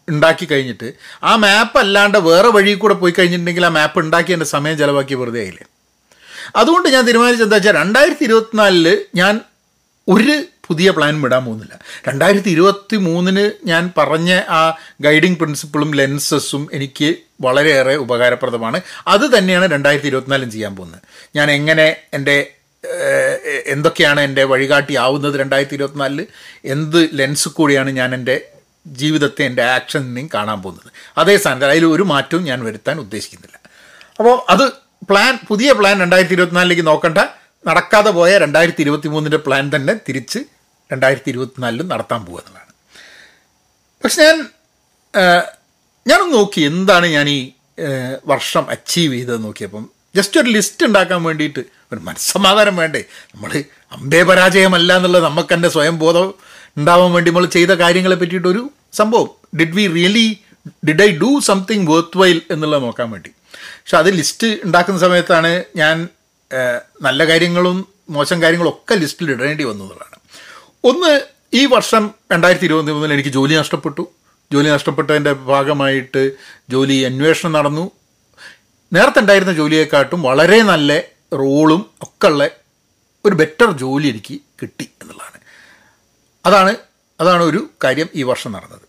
ഉണ്ടാക്കി 0.09 0.45
കഴിഞ്ഞിട്ട് 0.45 0.93
ആ 1.23 1.35
മാപ്പ് 1.35 1.77
അല്ലാണ്ട് 1.77 2.17
വേറെ 2.17 2.47
വഴി 2.47 2.73
കൂടെ 2.73 2.93
പോയി 2.93 3.13
കഴിഞ്ഞിട്ടുണ്ടെങ്കിൽ 3.19 3.65
ആ 3.65 3.69
മാപ്പ് 3.69 3.99
ഉണ്ടാക്കി 3.99 4.31
എന്റെ 4.33 4.45
സമയം 4.45 4.77
ചിലവാക്കി 4.77 5.15
വെറുതെ 5.15 5.39
ആയില്ലേ? 5.39 5.65
അതുകൊണ്ട് 6.55 6.89
ഞാൻ 6.89 7.03
തീരുമാനിച്ചെന്താ 7.05 7.55
വെച്ചാൽ 7.55 7.75
രണ്ടായിരത്തി 7.75 8.23
ഇരുപത്തിനാലിൽ 8.23 9.05
ഞാൻ 9.15 9.41
ഒരു 10.07 10.43
പുതിയ 10.69 10.91
പ്ലാൻ 10.91 11.21
വിടാൻ 11.21 11.45
പോകുന്നില്ല. 11.45 11.79
രണ്ടായിരത്തി 12.07 12.49
ഇരുപത്തി 12.49 12.95
മൂന്നിന് 12.95 13.51
ഞാൻ 13.65 13.91
പറഞ്ഞ 13.97 14.41
ആ 14.49 14.77
ഗൈഡിങ് 15.01 15.35
പ്രിൻസിപ്പിളും 15.35 15.91
ലെൻസസും 15.91 16.69
എനിക്ക് 16.73 17.15
വളരെയേറെ 17.41 17.95
ഉപകാരപ്രദമാണ്. 17.95 18.81
അത് 19.07 19.37
തന്നെയാണ് 19.37 19.71
രണ്ടായിരത്തി 19.71 20.07
ഇരുപത്തിനാലും 20.07 20.51
ചെയ്യാൻ 20.51 20.75
പോകുന്നത്. 20.75 21.01
ഞാൻ 21.35 21.51
എങ്ങനെ 21.51 21.95
എന്റെ 22.13 22.51
എന്തൊക്കെയാണ് 23.65 24.21
എന്റെ 24.21 24.43
വഴികാട്ടി 24.43 24.95
ആവുന്നത് 24.95 25.39
രണ്ടായിരത്തി 25.39 25.75
ഇരുപത്തിനാലിൽ 25.75 26.27
എന്ത് 26.65 27.09
ലെൻസ് 27.13 27.49
കൂടിയാണ് 27.49 27.89
ഞാൻ 27.89 28.13
എന്റെ 28.15 28.41
ജീവിതത്തെ 28.87 29.43
എന്റെ 29.43 29.63
ആക്ഷനെയും 29.63 30.29
കാണാൻ 30.33 30.61
പോകുന്നത്? 30.61 30.91
അതേ 31.17 31.37
സ്ഥാനത്ത് 31.37 31.65
അതിൽ 31.65 31.85
ഒരു 31.85 32.03
മാറ്റവും 32.03 32.43
ഞാൻ 32.43 32.63
വരുത്താൻ 32.63 32.99
ഉദ്ദേശിക്കുന്നില്ല. 32.99 33.59
അപ്പോൾ 34.19 34.51
അത് 34.51 34.65
പ്ലാൻ 35.09 35.39
പുതിയ 35.47 35.71
പ്ലാൻ 35.71 35.99
രണ്ടായിരത്തി 35.99 36.33
ഇരുപത്തിനാലിലേക്ക് 36.33 36.87
നോക്കണ്ട. 36.87 37.17
നടക്കാതെ 37.67 38.11
പോയ 38.11 38.37
രണ്ടായിരത്തി 38.37 38.81
ഇരുപത്തി 38.81 39.07
മൂന്നിന്റെ 39.07 39.37
പ്ലാൻ 39.37 39.71
തന്നെ 39.75 39.93
തിരിച്ച് 39.93 40.39
രണ്ടായിരത്തി 40.91 41.29
ഇരുപത്തിനാലിലും 41.29 41.87
നടത്താൻ 41.87 42.25
പോകുക 42.25 42.39
എന്നുള്ളതാണ്. 42.41 42.73
പക്ഷെ 44.03 44.23
ഞാൻ 44.23 44.37
ഞാനൊന്ന് 46.07 46.35
നോക്കി 46.37 46.61
എന്താണ് 46.61 47.07
ഞാൻ 47.07 47.29
ഈ 47.29 47.39
വർഷം 48.25 48.69
അച്ചീവ് 48.69 49.13
ചെയ്തത് 49.13 49.43
നോക്കിയപ്പം 49.43 49.89
ജസ്റ്റ് 50.15 50.39
ഒരു 50.41 50.49
ലിസ്റ്റ് 50.49 50.85
ഉണ്ടാക്കാൻ 50.85 51.23
വേണ്ടിയിട്ട് 51.23 51.61
ഒരു 51.91 51.99
മനസ്സമാധാനം 51.99 52.75
വേണ്ടേ? 52.77 53.01
നമ്മൾ 53.33 53.63
അമ്പേ 53.91 54.21
പരാജയമല്ല 54.23 54.95
എന്നുള്ളത് 54.95 55.23
നമുക്ക് 55.23 55.53
തന്നെ 55.53 55.69
സ്വയം 55.69 55.99
ബോധം 55.99 56.33
ഉണ്ടാവാൻ 56.77 57.11
വേണ്ടി 57.13 57.31
നമ്മൾ 57.31 57.45
ചെയ്ത 57.45 57.71
കാര്യങ്ങളെ 57.71 58.15
പറ്റിയിട്ടൊരു 58.15 58.69
സംഭവം. 58.93 59.29
Did 59.59 59.75
we 59.75 59.87
really 59.87 60.27
did 60.87 61.03
I 61.03 61.09
do 61.17 61.39
something 61.39 61.87
worthwhile 62.17 62.41
എന്നുള്ളത് 62.51 62.83
നോക്കാൻ 62.83 63.11
വേണ്ടി. 63.11 63.31
പക്ഷെ 63.53 63.97
അത് 63.97 64.09
ലിസ്റ്റ് 64.17 64.47
ഉണ്ടാക്കുന്ന 64.65 64.99
സമയത്താണ് 64.99 65.63
ഞാൻ 65.75 66.07
നല്ല 67.01 67.25
കാര്യങ്ങളും 67.25 67.77
മോശം 68.09 68.41
കാര്യങ്ങളും 68.41 68.69
ഒക്കെ 68.69 68.95
ലിസ്റ്റിൽ 68.95 69.31
ഇടേണ്ടി 69.31 69.63
വന്നതാണ് 69.63 70.18
ഒന്ന് 70.83 71.21
ഈ 71.53 71.65
വർഷം 71.65 72.11
രണ്ടായിരത്തി 72.31 72.65
ഇരുപത്തി 72.65 72.91
മൂന്നിൽ 72.91 73.13
എനിക്ക് 73.13 73.29
ജോലി 73.29 73.55
നഷ്ടപ്പെട്ടു. 73.55 74.07
ജോലി 74.53 74.69
നഷ്ടപ്പെട്ടതിന്റെ 74.69 75.31
ഭാഗമായിട്ട് 75.31 76.31
ജോലി 76.69 76.93
അന്വേഷണം 76.93 77.51
നടന്നു. 77.51 77.91
നേരത്തെ 78.93 79.19
ഉണ്ടായിരുന്ന 79.19 79.53
ജോലിയെക്കാട്ടും 79.53 80.21
വളരെ 80.21 80.61
നല്ല 80.61 80.99
റോളും 81.33 81.85
ഒക്കെ 82.01 82.27
ഉള്ള 82.27 82.49
ഒരു 83.25 83.35
ബെറ്റർ 83.35 83.71
ജോലി 83.71 84.07
എനിക്ക് 84.07 84.39
കിട്ടി 84.61 84.89
എന്നുള്ളതാണ്. 85.01 85.39
അതാണ് 86.45 86.75
അതാണ് 87.21 87.43
ഒരു 87.43 87.69
കാര്യം 87.83 88.09
ഈ 88.15 88.23
വർഷം 88.23 88.51
നടന്നത്. 88.51 88.85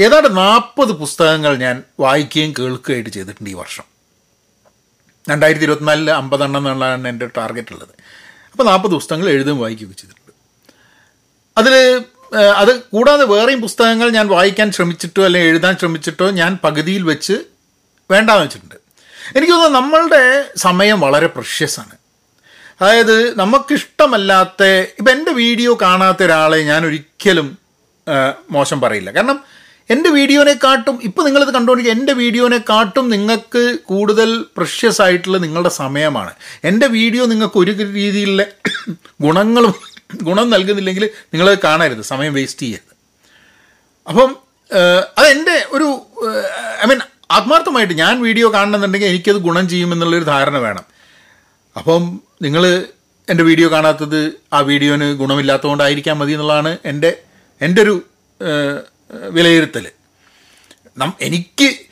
ഏതാണ്ട് 0.00 0.36
നാൽപ്പത് 0.36 0.92
പുസ്തകങ്ങൾ 0.92 1.56
ഞാൻ 1.56 1.82
വായിക്കുകയും 2.00 2.54
കേൾക്കുകയായിട്ട് 2.58 3.10
ചെയ്തിട്ടുണ്ട് 3.10 3.50
ഈ 3.50 3.54
വർഷം. 3.54 3.84
രണ്ടായിരത്തി 5.30 5.64
ഇരുപത്തിനാലിൽ 5.64 6.10
അമ്പതെണ്ണം 6.10 6.58
എന്നുള്ളതാണ് 6.58 7.08
എന്റെ 7.08 7.26
ടാർഗറ്റ് 7.26 7.72
ഉള്ളത്. 7.72 7.94
അപ്പോൾ 8.52 8.62
നാൽപ്പത് 8.62 8.90
പുസ്തകങ്ങൾ 8.90 9.28
എഴുതും 9.28 9.58
വായിക്കുകയും 9.58 9.96
ചെയ്തിട്ടുണ്ട്. 9.96 10.17
അതിൽ 11.58 11.74
അത് 12.62 12.72
കൂടാതെ 12.94 13.24
വേറെയും 13.34 13.60
പുസ്തകങ്ങൾ 13.66 14.08
ഞാൻ 14.16 14.26
വായിക്കാൻ 14.34 14.68
ശ്രമിച്ചിട്ടോ 14.76 15.22
അല്ലെങ്കിൽ 15.28 15.50
എഴുതാൻ 15.52 15.74
ശ്രമിച്ചിട്ടോ 15.80 16.26
ഞാൻ 16.40 16.52
പകുതിയിൽ 16.64 17.02
വെച്ച് 17.12 17.36
വേണ്ടാന്ന് 18.12 18.44
വെച്ചിട്ടുണ്ട്. 18.44 18.76
എനിക്ക് 19.36 19.52
തോന്നുന്നു 19.52 19.78
നമ്മളുടെ 19.78 20.22
സമയം 20.66 20.98
വളരെ 21.04 21.28
പ്രഷ്യസാണ് 21.36 21.94
അതായത് 22.80 23.16
നമുക്കിഷ്ടമല്ലാത്ത 23.40 24.64
ഇപ്പം 24.98 25.12
എന്റെ 25.16 25.32
വീഡിയോ 25.42 25.72
കാണാത്ത 25.84 26.22
ഒരാളെ 26.26 26.58
ഞാൻ 26.70 26.80
ഒരിക്കലും 26.88 27.48
മോശം 28.56 28.78
പറയില്ല. 28.84 29.10
കാരണം 29.16 29.38
എന്റെ 29.94 30.10
വീഡിയോനെക്കാട്ടും 30.16 30.96
ഇപ്പോൾ 31.08 31.22
നിങ്ങളിത് 31.26 31.50
കണ്ടുകൊണ്ടിരിക്കുക 31.54 31.96
എന്റെ 31.98 32.14
വീഡിയോനെക്കാട്ടും 32.22 33.06
നിങ്ങൾക്ക് 33.14 33.62
കൂടുതൽ 33.90 34.30
പ്രഷ്യസ് 34.56 35.00
ആയിട്ടുള്ള 35.04 35.38
നിങ്ങളുടെ 35.44 35.72
സമയമാണ്. 35.82 36.32
എന്റെ 36.70 36.86
വീഡിയോ 36.96 37.24
നിങ്ങൾക്ക് 37.32 37.58
ഒരു 37.62 37.72
രീതിയിലുള്ള 37.98 38.44
ഗുണങ്ങളും 39.24 39.74
ഗുണം 40.14 40.50
നൽകുന്നില്ലെങ്കിൽ 40.50 41.04
നിങ്ങളത് 41.32 41.58
കാണരുത് 41.64 42.02
സമയം 42.02 42.34
വേസ്റ്റ് 42.34 42.60
ചെയ്യരുത്. 42.60 42.94
അപ്പം 44.08 44.30
അതെന്റെ 45.18 45.56
ഒരു 45.70 45.88
ഐ 46.82 46.86
മീൻ 46.88 47.00
ആത്മാർത്ഥമായിട്ട് 47.30 47.94
ഞാൻ 47.94 48.22
വീഡിയോ 48.22 48.52
കാണണമെന്നുണ്ടെങ്കിൽ 48.52 49.08
എനിക്കത് 49.08 49.36
ഗുണം 49.36 49.68
ചെയ്യുമെന്നുള്ളൊരു 49.68 50.24
ധാരണ 50.24 50.56
വേണം. 50.56 50.84
അപ്പം 51.76 52.20
നിങ്ങൾ 52.42 52.64
എന്റെ 53.28 53.44
വീഡിയോ 53.44 53.70
കാണാത്തത് 53.70 54.20
ആ 54.52 54.60
വീഡിയോന് 54.60 55.14
ഗുണമില്ലാത്തതുകൊണ്ടായിരിക്കാൻ 55.14 56.18
മതി 56.18 56.32
എന്നുള്ളതാണ് 56.32 56.78
എന്റെ 56.84 57.10
എന്റെ 57.60 57.82
ഒരു 57.82 57.94
വിലയിരുത്തൽ 59.30 59.84
നം 60.98 61.14
എനിക്ക് 61.20 61.87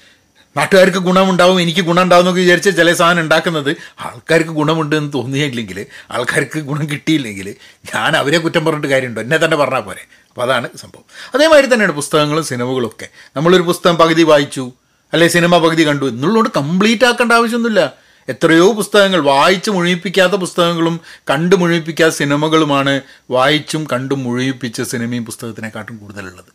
നാട്ടുകാർക്ക് 0.56 0.98
ഗുണമുണ്ടാവും 0.98 1.60
എനിക്ക് 1.60 1.80
ഗുണം 1.80 2.02
ഉണ്ടാവും 2.02 2.22
എന്നൊക്കെ 2.22 2.40
വിചാരിച്ച 2.40 2.68
ചില 2.68 2.92
സാധനം 2.92 3.20
ഉണ്ടാക്കുന്നത് 3.20 3.76
ആൾക്കാർക്ക് 4.00 4.50
ഗുണമുണ്ട് 4.50 4.96
എന്ന് 4.96 5.12
തോന്നിയില്ലെങ്കിൽ 5.12 5.86
ആൾക്കാർക്ക് 6.10 6.58
ഗുണം 6.58 6.90
കിട്ടിയില്ലെങ്കിൽ 6.90 7.54
ഞാൻ 7.94 8.16
അവരെ 8.16 8.38
കുറ്റം 8.38 8.64
പറഞ്ഞിട്ട് 8.64 8.86
കാര്യമുണ്ടോ? 8.86 9.20
എന്നെ 9.20 9.36
തന്നെ 9.36 9.56
പറഞ്ഞാൽ 9.56 9.80
പോരെ. 9.80 10.04
അപ്പോൾ 10.28 10.42
അതാണ് 10.42 10.68
സംഭവം. 10.76 11.04
അതേമാതിരി 11.34 11.66
തന്നെയാണ് 11.66 11.92
പുസ്തകങ്ങളും 11.92 12.44
സിനിമകളും 12.44 12.86
ഒക്കെ 12.86 13.08
നമ്മളൊരു 13.36 13.62
പുസ്തകം 13.62 13.96
പകുതി 13.96 14.22
വായിച്ചു 14.22 14.72
അല്ലെ 15.12 15.28
സിനിമ 15.28 15.58
പകുതി 15.58 15.86
കണ്ടു 15.86 16.04
എന്നുള്ളതുകൊണ്ട് 16.04 16.50
കംപ്ലീറ്റ് 16.56 17.04
ആക്കേണ്ട 17.04 17.32
ആവശ്യമൊന്നുമില്ല. 17.32 17.92
എത്രയോ 18.28 18.72
പുസ്തകങ്ങൾ 18.72 19.20
വായിച്ച് 19.20 19.70
മുഴുവിപ്പിക്കാത്ത 19.70 20.32
പുസ്തകങ്ങളും 20.32 21.00
കണ്ട് 21.30 21.56
മുഴുവിപ്പിക്കാത്ത 21.56 22.14
സിനിമകളുമാണ് 22.14 23.00
വായിച്ചും 23.30 23.86
കണ്ടും 23.92 24.24
മുഴുവിപ്പിച്ച 24.24 24.82
സിനിമയും 24.82 25.24
പുസ്തകത്തിനെക്കാട്ടും 25.24 25.96
കൂടുതലുള്ളത്. 25.96 26.52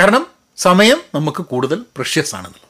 കാരണം 0.00 0.26
സമയം 0.56 1.00
നമുക്ക് 1.14 1.42
കൂടുതൽ 1.42 1.84
പ്രഷ്യസ് 1.96 2.34
ആണെന്നുള്ളത് 2.34 2.61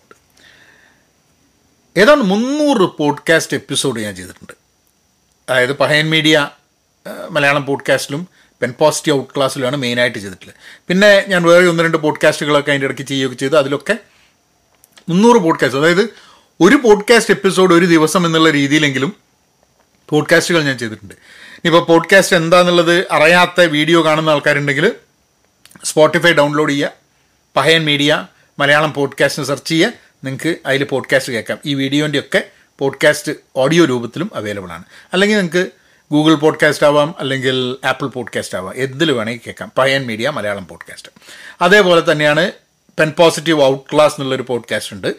ഏതാണ്ട് 1.96 2.24
മുന്നൂറ് 2.24 2.90
പോഡ്കാസ്റ്റ് 2.98 3.56
എപ്പിസോഡ് 3.56 4.00
ഞാൻ 4.00 4.16
ചെയ്തിട്ടുണ്ട്. 4.16 4.52
അതായത് 5.50 5.72
പഹയൻ 5.72 6.10
മീഡിയ 6.10 6.50
മലയാളം 7.30 7.66
പോഡ്കാസ്റ്റിലും 7.66 8.28
പെൻ 8.62 8.74
പോസിറ്റീവ് 8.78 9.18
ഔട്ട് 9.18 9.36
ക്ലാസ്സിലുമാണ് 9.36 9.76
മെയിനായിട്ട് 9.76 10.18
ചെയ്തിട്ടുള്ളത്. 10.18 10.54
പിന്നെ 10.88 11.24
ഞാൻ 11.28 11.42
വേറെ 11.42 11.66
ഒന്ന് 11.66 11.82
രണ്ട് 11.82 11.96
പോഡ്കാസ്റ്റുകളൊക്കെ 11.96 12.70
അതിന്റെ 12.70 12.86
ഇടയ്ക്ക് 12.86 13.02
ചെയ്യുകയൊക്കെ 13.02 13.36
ചെയ്തു. 13.36 13.56
അതിലൊക്കെ 13.56 13.98
മുന്നൂറ് 15.08 15.36
പോഡ്കാസ്റ്റ് 15.36 15.80
അതായത് 15.80 16.08
ഒരു 16.60 16.76
പോഡ്കാസ്റ്റ് 16.76 17.34
എപ്പിസോഡ് 17.34 17.74
ഒരു 17.74 17.86
ദിവസം 17.86 18.26
എന്നുള്ള 18.26 18.50
രീതിയിലെങ്കിലും 18.50 19.16
പോഡ്കാസ്റ്റുകൾ 20.08 20.62
ഞാൻ 20.62 20.78
ചെയ്തിട്ടുണ്ട്. 20.78 21.14
ഇനിയിപ്പോൾ 21.64 21.84
പോഡ്കാസ്റ്റ് 21.84 22.36
എന്താണെന്നുള്ളത് 22.36 23.06
അറിയാത്ത 23.10 23.60
വീഡിയോ 23.60 24.04
കാണുന്ന 24.04 24.30
ആൾക്കാരുണ്ടെങ്കിൽ 24.30 24.92
സ്പോട്ടിഫൈ 25.84 26.32
ഡൗൺലോഡ് 26.32 26.70
ചെയ്യുക 26.70 26.92
പഹയൻ 27.56 27.84
മീഡിയ 27.84 28.26
മലയാളം 28.58 28.92
പോഡ്കാസ്റ്റിന് 28.92 29.46
സെർച്ച് 29.46 29.68
ചെയ്യുക 29.68 30.11
നിങ്ങൾക്ക് 30.24 30.60
അതിൽ 30.66 30.84
പോഡ്കാസ്റ്റ് 30.84 31.32
കേൾക്കാം. 31.32 31.58
ഈ 31.66 31.74
വീഡിയോന്റെ 31.74 32.18
ഒക്കെ 32.18 32.48
പോഡ്കാസ്റ്റ് 32.78 33.32
ഓഡിയോ 33.56 33.84
രൂപത്തിലും 33.84 34.30
അവൈലബിൾ 34.34 34.72
ആണ്. 34.72 34.84
അല്ലെങ്കിൽ 35.12 35.36
നിങ്ങൾക്ക് 35.36 35.70
ഗൂഗിൾ 36.12 36.34
പോഡ്കാസ്റ്റ് 36.34 36.86
ആവാം 36.86 37.14
അല്ലെങ്കിൽ 37.18 37.76
ആപ്പിൾ 37.84 38.06
പോഡ്കാസ്റ്റ് 38.06 38.58
ആവാം. 38.58 38.74
എന്തിൽ 38.76 39.12
വേണമെങ്കിൽ 39.12 39.40
കേൾക്കാം. 39.46 39.72
പയൻ 39.78 40.06
മീഡിയ 40.06 40.30
മലയാളം 40.30 40.66
പോഡ്കാസ്റ്റ് 40.66 41.12
അതേപോലെ 41.62 42.12
തന്നെയാണ് 42.12 42.52
പെൻ 42.98 43.10
പോസിറ്റീവ് 43.10 43.62
ഔട്ട് 43.64 43.94
ക്ലാസ് 43.94 44.14
എന്നുള്ളൊരു 44.14 44.44
പോഡ്കാസ്റ്റ് 44.48 44.94
ഉണ്ട്. 44.94 45.14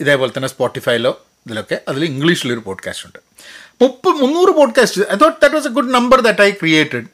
ഇതേപോലെ 0.00 0.32
തന്നെ 0.36 0.48
സ്പോട്ടിഫൈയിലോ 0.48 1.26
ഇതിലൊക്കെ 1.46 1.80
അതിൽ 1.88 2.04
ഇംഗ്ലീഷിലൊരു 2.04 2.58
പോഡ്കാസ്റ്റ് 2.58 3.06
ഉണ്ട്. 3.06 3.18
മുപ്പത് 3.82 4.12
മുന്നൂറ് 4.12 4.54
podcast 4.54 5.00
I 5.12 5.14
thought 5.14 5.40
that 5.40 5.54
was 5.54 5.66
a 5.66 5.70
good 5.70 5.94
number 5.94 6.20
that 6.20 6.42
I 6.42 6.50
created 6.50 7.04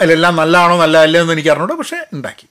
അതിലെല്ലാം 0.00 0.36
നല്ലതാണോ 0.36 0.80
നല്ല 0.80 0.98
അല്ലെന്ന് 0.98 1.32
എനിക്ക് 1.32 1.48
അറിഞ്ഞൂടോ 1.48 1.74
പക്ഷേ 1.74 1.96
ഉണ്ടാക്കി. 2.12 2.46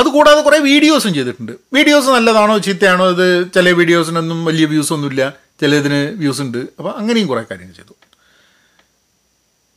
അതുകൂടാതെ 0.00 0.40
കുറേ 0.46 0.58
വീഡിയോസും 0.70 1.12
ചെയ്തിട്ടുണ്ട്. 1.16 1.52
വീഡിയോസ് 1.76 2.08
നല്ലതാണോ 2.16 2.54
ചീത്തയാണോ 2.66 3.04
ഇത് 3.14 3.26
ചില 3.54 3.70
വീഡിയോസിനൊന്നും 3.80 4.38
വലിയ 4.48 4.64
വ്യൂസ് 4.72 4.92
ഒന്നുമില്ല. 4.96 5.24
ചിലതിന് 5.60 6.00
വ്യൂസ് 6.22 6.42
ഉണ്ട്. 6.44 6.60
അപ്പോൾ 6.78 6.92
അങ്ങനെയും 7.00 7.28
കുറേ 7.32 7.42
കാര്യങ്ങൾ 7.50 7.74
ചെയ്തു. 7.80 7.94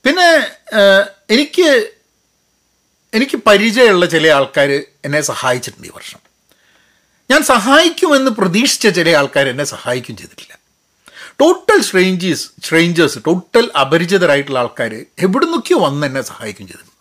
പിന്നെ 0.06 0.30
എനിക്ക് 1.36 1.68
എനിക്ക് 3.14 3.38
പരിചയമുള്ള 3.48 4.06
ചില 4.14 4.28
ആൾക്കാർ 4.38 4.70
എന്നെ 5.08 5.22
സഹായിച്ചിട്ടുണ്ട് 5.32 5.88
ഈ 5.90 5.94
വർഷം. 5.98 6.20
ഞാൻ 7.32 7.42
സഹായിക്കുമെന്ന് 7.54 8.32
പ്രതീക്ഷിച്ച 8.40 8.88
ചില 8.98 9.10
ആൾക്കാർ 9.20 9.46
എന്നെ 9.54 9.66
സഹായിക്കും 9.74 10.16
ചെയ്തിട്ടില്ല. 10.20 10.54
ടോട്ടൽ 11.42 11.80
സ്ട്രേഞ്ചേഴ്സ് 11.88 12.46
സ്ട്രേഞ്ചേഴ്സ് 12.66 13.20
ടോട്ടൽ 13.28 13.66
അപരിചിതരായിട്ടുള്ള 13.82 14.60
ആൾക്കാർ 14.66 14.94
എവിടുന്നൊക്കെയോ 15.26 15.80
വന്ന് 15.86 16.06
എന്നെ 16.10 16.24
സഹായിക്കും 16.32 16.66
ചെയ്തിട്ടുണ്ട്. 16.70 16.97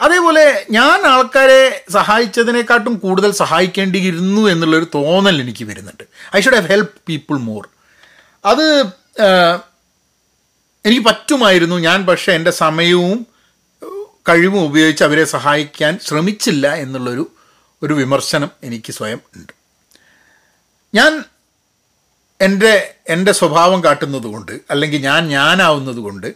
അതേപോലെ 0.00 0.66
ഞാൻ 0.70 1.06
ആൾക്കാരെ 1.06 1.84
സഹായിച്ചതിനെക്കാട്ടും 1.90 2.98
കൂടുതൽ 2.98 3.30
സഹായിക്കേണ്ടിയിരുന്നു 3.30 4.50
എന്നുള്ളൊരു 4.50 4.86
തോന്നൽ 4.94 5.40
എനിക്ക് 5.40 5.64
വരുന്നുണ്ട്. 5.64 6.04
I 6.36 6.40
should 6.40 6.54
have 6.54 6.68
help 6.68 6.94
people 7.08 7.38
more 7.38 7.68
അത് 8.44 8.84
എനിക്ക് 10.86 11.04
പറ്റുമായിരുന്നു. 11.04 11.76
ഞാൻ 11.76 12.06
പക്ഷേ 12.06 12.32
എന്റെ 12.32 12.50
സമയവും 12.50 13.26
കഴിവും 14.28 14.64
ഉപയോഗിച്ച് 14.64 15.04
അവരെ 15.04 15.24
സഹായിക്കാൻ 15.24 15.98
ശ്രമിച്ചില്ല 15.98 16.74
എന്നുള്ളൊരു 16.74 17.30
ഒരു 17.82 17.94
വിമർശനം 17.94 18.50
എനിക്ക് 18.64 18.92
സ്വയം 18.92 19.20
ഉണ്ട്. 19.36 19.52
ഞാൻ 20.94 21.24
എന്റെ 22.40 22.94
എന്റെ 23.08 23.32
സ്വഭാവം 23.32 23.84
കാട്ടുന്നത് 23.84 24.22
കൊണ്ട് 24.22 24.52
അല്ലെങ്കിൽ 24.70 25.00
ഞാൻ 25.00 25.28
ഞാനാവുന്നത് 25.28 25.96
കൊണ്ട് 25.96 26.34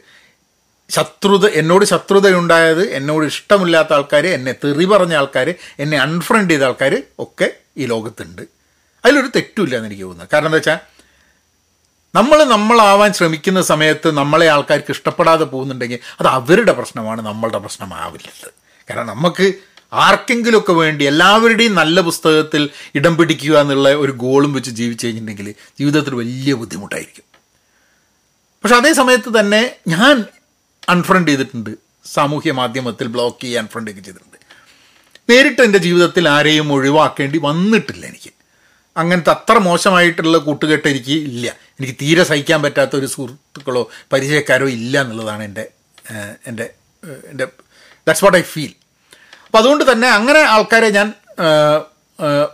ശത്രുത 0.90 1.47
എന്നോട് 1.61 1.85
ശത്രുതയുണ്ടായത് 1.85 2.85
എന്നോട് 2.99 3.25
ഇഷ്ടമില്ലാത്ത 3.26 3.92
ആൾക്കാർ 3.92 4.26
എന്നെ 4.26 4.52
തെറി 4.62 4.85
പറഞ്ഞ 4.85 5.14
ആൾക്കാർ 5.14 5.49
എന്നെ 5.85 5.99
അൺഫ്രണ്ട് 5.99 6.52
ചെയ്ത 6.54 6.64
ആൾക്കാർ 6.68 6.95
ഒക്കെ 7.25 7.49
ഈ 7.80 7.87
ലോകത്തുണ്ട്. 7.92 8.42
അതിലൊരു 9.04 9.30
തെറ്റുമില്ല 9.37 9.75
എന്ന് 9.76 9.88
എനിക്ക് 9.90 10.02
തോന്നുന്നത് 10.02 10.30
കാരണം 10.33 10.49
എന്താ 10.50 10.61
വെച്ചാൽ 10.61 10.78
നമ്മൾ 12.14 12.38
നമ്മളാവാൻ 12.54 13.11
ശ്രമിക്കുന്ന 13.12 13.61
സമയത്ത് 13.62 14.09
നമ്മളെ 14.21 14.47
ആൾക്കാർക്ക് 14.54 14.92
ഇഷ്ടപ്പെടാതെ 14.97 15.45
പോകുന്നുണ്ടെങ്കിൽ 15.45 15.99
അത് 16.21 16.28
അവരുടെ 16.28 16.73
പ്രശ്നമാണ് 16.78 17.21
നമ്മളുടെ 17.26 17.59
പ്രശ്നമാവില്ലത്. 17.59 18.49
കാരണം 18.88 19.07
നമുക്ക് 19.07 19.47
ആർക്കെങ്കിലുമൊക്കെ 20.07 20.73
വേണ്ടി 20.73 21.04
എല്ലാവരുടെയും 21.04 21.75
നല്ല 21.75 22.00
പുസ്തകത്തിൽ 22.09 22.62
ഇടം 22.95 23.14
പിടിക്കുക 23.18 23.54
എന്നുള്ള 23.61 23.88
ഒരു 24.04 24.12
ഗോളും 24.25 24.52
വെച്ച് 24.57 24.71
ജീവിച്ചു 24.71 25.07
കഴിഞ്ഞിട്ടുണ്ടെങ്കിൽ 25.07 25.54
ജീവിതത്തിൽ 25.78 26.14
വലിയ 26.14 26.54
ബുദ്ധിമുട്ടായിരിക്കും. 26.54 27.26
പക്ഷെ 28.64 28.76
അതേ 28.76 28.92
സമയത്ത് 28.92 29.30
തന്നെ 29.38 29.62
ഞാൻ 29.95 30.16
അൺഫ്രണ്ട് 30.92 31.30
ചെയ്തിട്ടുണ്ട്. 31.30 31.71
സാമൂഹ്യ 32.14 32.52
മാധ്യമത്തിൽ 32.52 33.07
ബ്ലോക്ക് 33.14 33.40
ചെയ്യാൻ 33.45 33.64
അൺഫ്രണ്ട് 33.64 33.90
ഒക്കെ 33.90 34.00
ചെയ്തിട്ടുണ്ട്. 34.00 34.37
നേരിട്ട് 35.30 35.62
എന്റെ 35.62 35.80
ജീവിതത്തിൽ 35.87 36.25
ആരെയും 36.28 36.68
ഒഴിവാക്കേണ്ടി 36.73 37.38
വന്നിട്ടില്ല 37.49 38.04
എനിക്ക്. 38.07 38.30
അങ്ങനത്തെ 38.97 39.30
അത്ര 39.30 39.57
മോശമായിട്ടുള്ള 39.59 40.38
കൂട്ടുകെട്ട് 40.38 40.88
എനിക്ക് 40.88 41.16
ഇല്ല. 41.30 41.47
എനിക്ക് 41.78 41.95
തീരെ 42.02 42.23
സഹിക്കാൻ 42.30 42.62
പറ്റാത്ത 42.62 42.95
ഒരു 42.97 43.07
സുഹൃത്തുക്കളോ 43.07 43.83
പരിചയക്കാരോ 44.12 44.68
ഇല്ല 44.68 44.95
എന്നുള്ളതാണ് 45.00 45.42
എന്റെ 45.49 45.64
എന്റെ 46.47 46.66
എന്റെ 47.30 47.47
ദാറ്റ്സ് 48.07 48.25
വാട്ട് 48.25 48.38
ഐ 48.38 48.45
ഫീൽ 48.54 48.73
അപ്പോൾ 49.47 49.59
അതുകൊണ്ട് 49.59 49.85
തന്നെ 49.92 50.09
അങ്ങനെ 50.09 50.40
ആൾക്കാരെ 50.54 50.88
ഞാൻ 50.99 51.09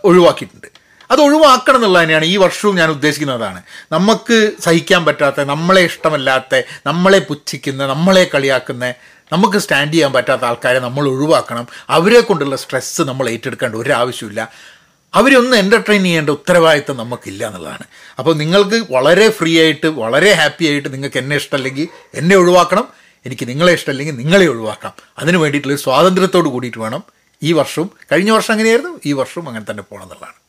ഒഴിവാക്കിയിട്ടുണ്ട്. 0.03 0.67
അത് 1.11 1.21
ഒഴിവാക്കണം 1.21 1.75
എന്നുള്ളത് 1.75 2.03
തന്നെയാണ് 2.03 2.25
ഈ 2.25 2.37
വർഷവും 2.37 2.75
ഞാൻ 2.75 2.89
ഉദ്ദേശിക്കുന്നത് 2.89 3.35
ഉദ്ദേശിക്കുന്നതാണ് 3.35 3.61
നമുക്ക് 3.91 4.51
സഹിക്കാൻ 4.61 5.05
പറ്റാത്ത 5.05 5.41
നമ്മളെ 5.41 5.81
ഇഷ്ടമല്ലാത്ത 5.81 6.61
നമ്മളെ 6.85 7.19
പുച്ഛിക്കുന്ന 7.19 7.87
നമ്മളെ 7.87 8.29
കളിയാക്കുന്ന 8.33 8.93
നമുക്ക് 9.31 9.57
സ്റ്റാൻഡ് 9.57 9.93
ചെയ്യാൻ 9.93 10.13
പറ്റാത്ത 10.13 10.43
ആൾക്കാരെ 10.43 10.79
നമ്മൾ 10.79 11.07
ഒഴിവാക്കണം. 11.07 11.67
അവരെ 11.89 12.19
കൊണ്ടുള്ള 12.19 12.55
സ്ട്രെസ്സ് 12.55 13.01
നമ്മൾ 13.01 13.29
ഏറ്റെടുക്കേണ്ട 13.29 13.75
ഒരു 13.75 13.91
ആവശ്യമില്ല 13.91 14.51
അവരൊന്ന് 15.13 15.57
എന്റർടൈൻ 15.57 16.03
ചെയ്യേണ്ട 16.03 16.29
ഉത്തരവാദിത്തം 16.29 16.97
നമുക്കില്ല 16.97 17.47
എന്നുള്ളതാണ്. 17.47 17.85
അപ്പോൾ 18.19 18.35
നിങ്ങൾക്ക് 18.35 18.85
വളരെ 18.91 19.29
ഫ്രീ 19.29 19.59
ആയിട്ട് 19.59 19.87
വളരെ 19.87 20.31
ഹാപ്പി 20.31 20.65
ആയിട്ട് 20.65 20.93
നിങ്ങൾക്ക് 20.93 21.17
എന്നെ 21.17 21.35
ഇഷ്ടമല്ലെങ്കിൽ 21.35 21.87
എന്നെ 22.13 22.35
ഒഴിവാക്കണം. 22.35 22.87
എനിക്ക് 23.25 23.47
നിങ്ങളെ 23.49 23.73
ഇഷ്ടമല്ലെങ്കിൽ 23.73 24.15
നിങ്ങളെ 24.15 24.45
ഒഴിവാക്കാം. 24.45 24.93
അതിന് 25.19 25.37
വേണ്ടിയിട്ടുള്ള 25.37 25.75
ഒരു 25.75 25.81
സ്വാതന്ത്ര്യത്തോട് 25.81 26.49
കൂടിയിട്ട് 26.49 26.77
വേണം 26.77 27.03
ഈ 27.43 27.53
വർഷവും. 27.53 27.91
കഴിഞ്ഞ 28.11 28.31
വർഷം 28.31 28.51
അങ്ങനെയായിരുന്നു 28.51 28.99
ഈ 29.05 29.13
വർഷവും 29.13 29.47
അങ്ങനെ 29.47 29.65
തന്നെ 29.71 29.83
പോകണം 29.83 30.03
എന്നുള്ളതാണ്. 30.03 30.44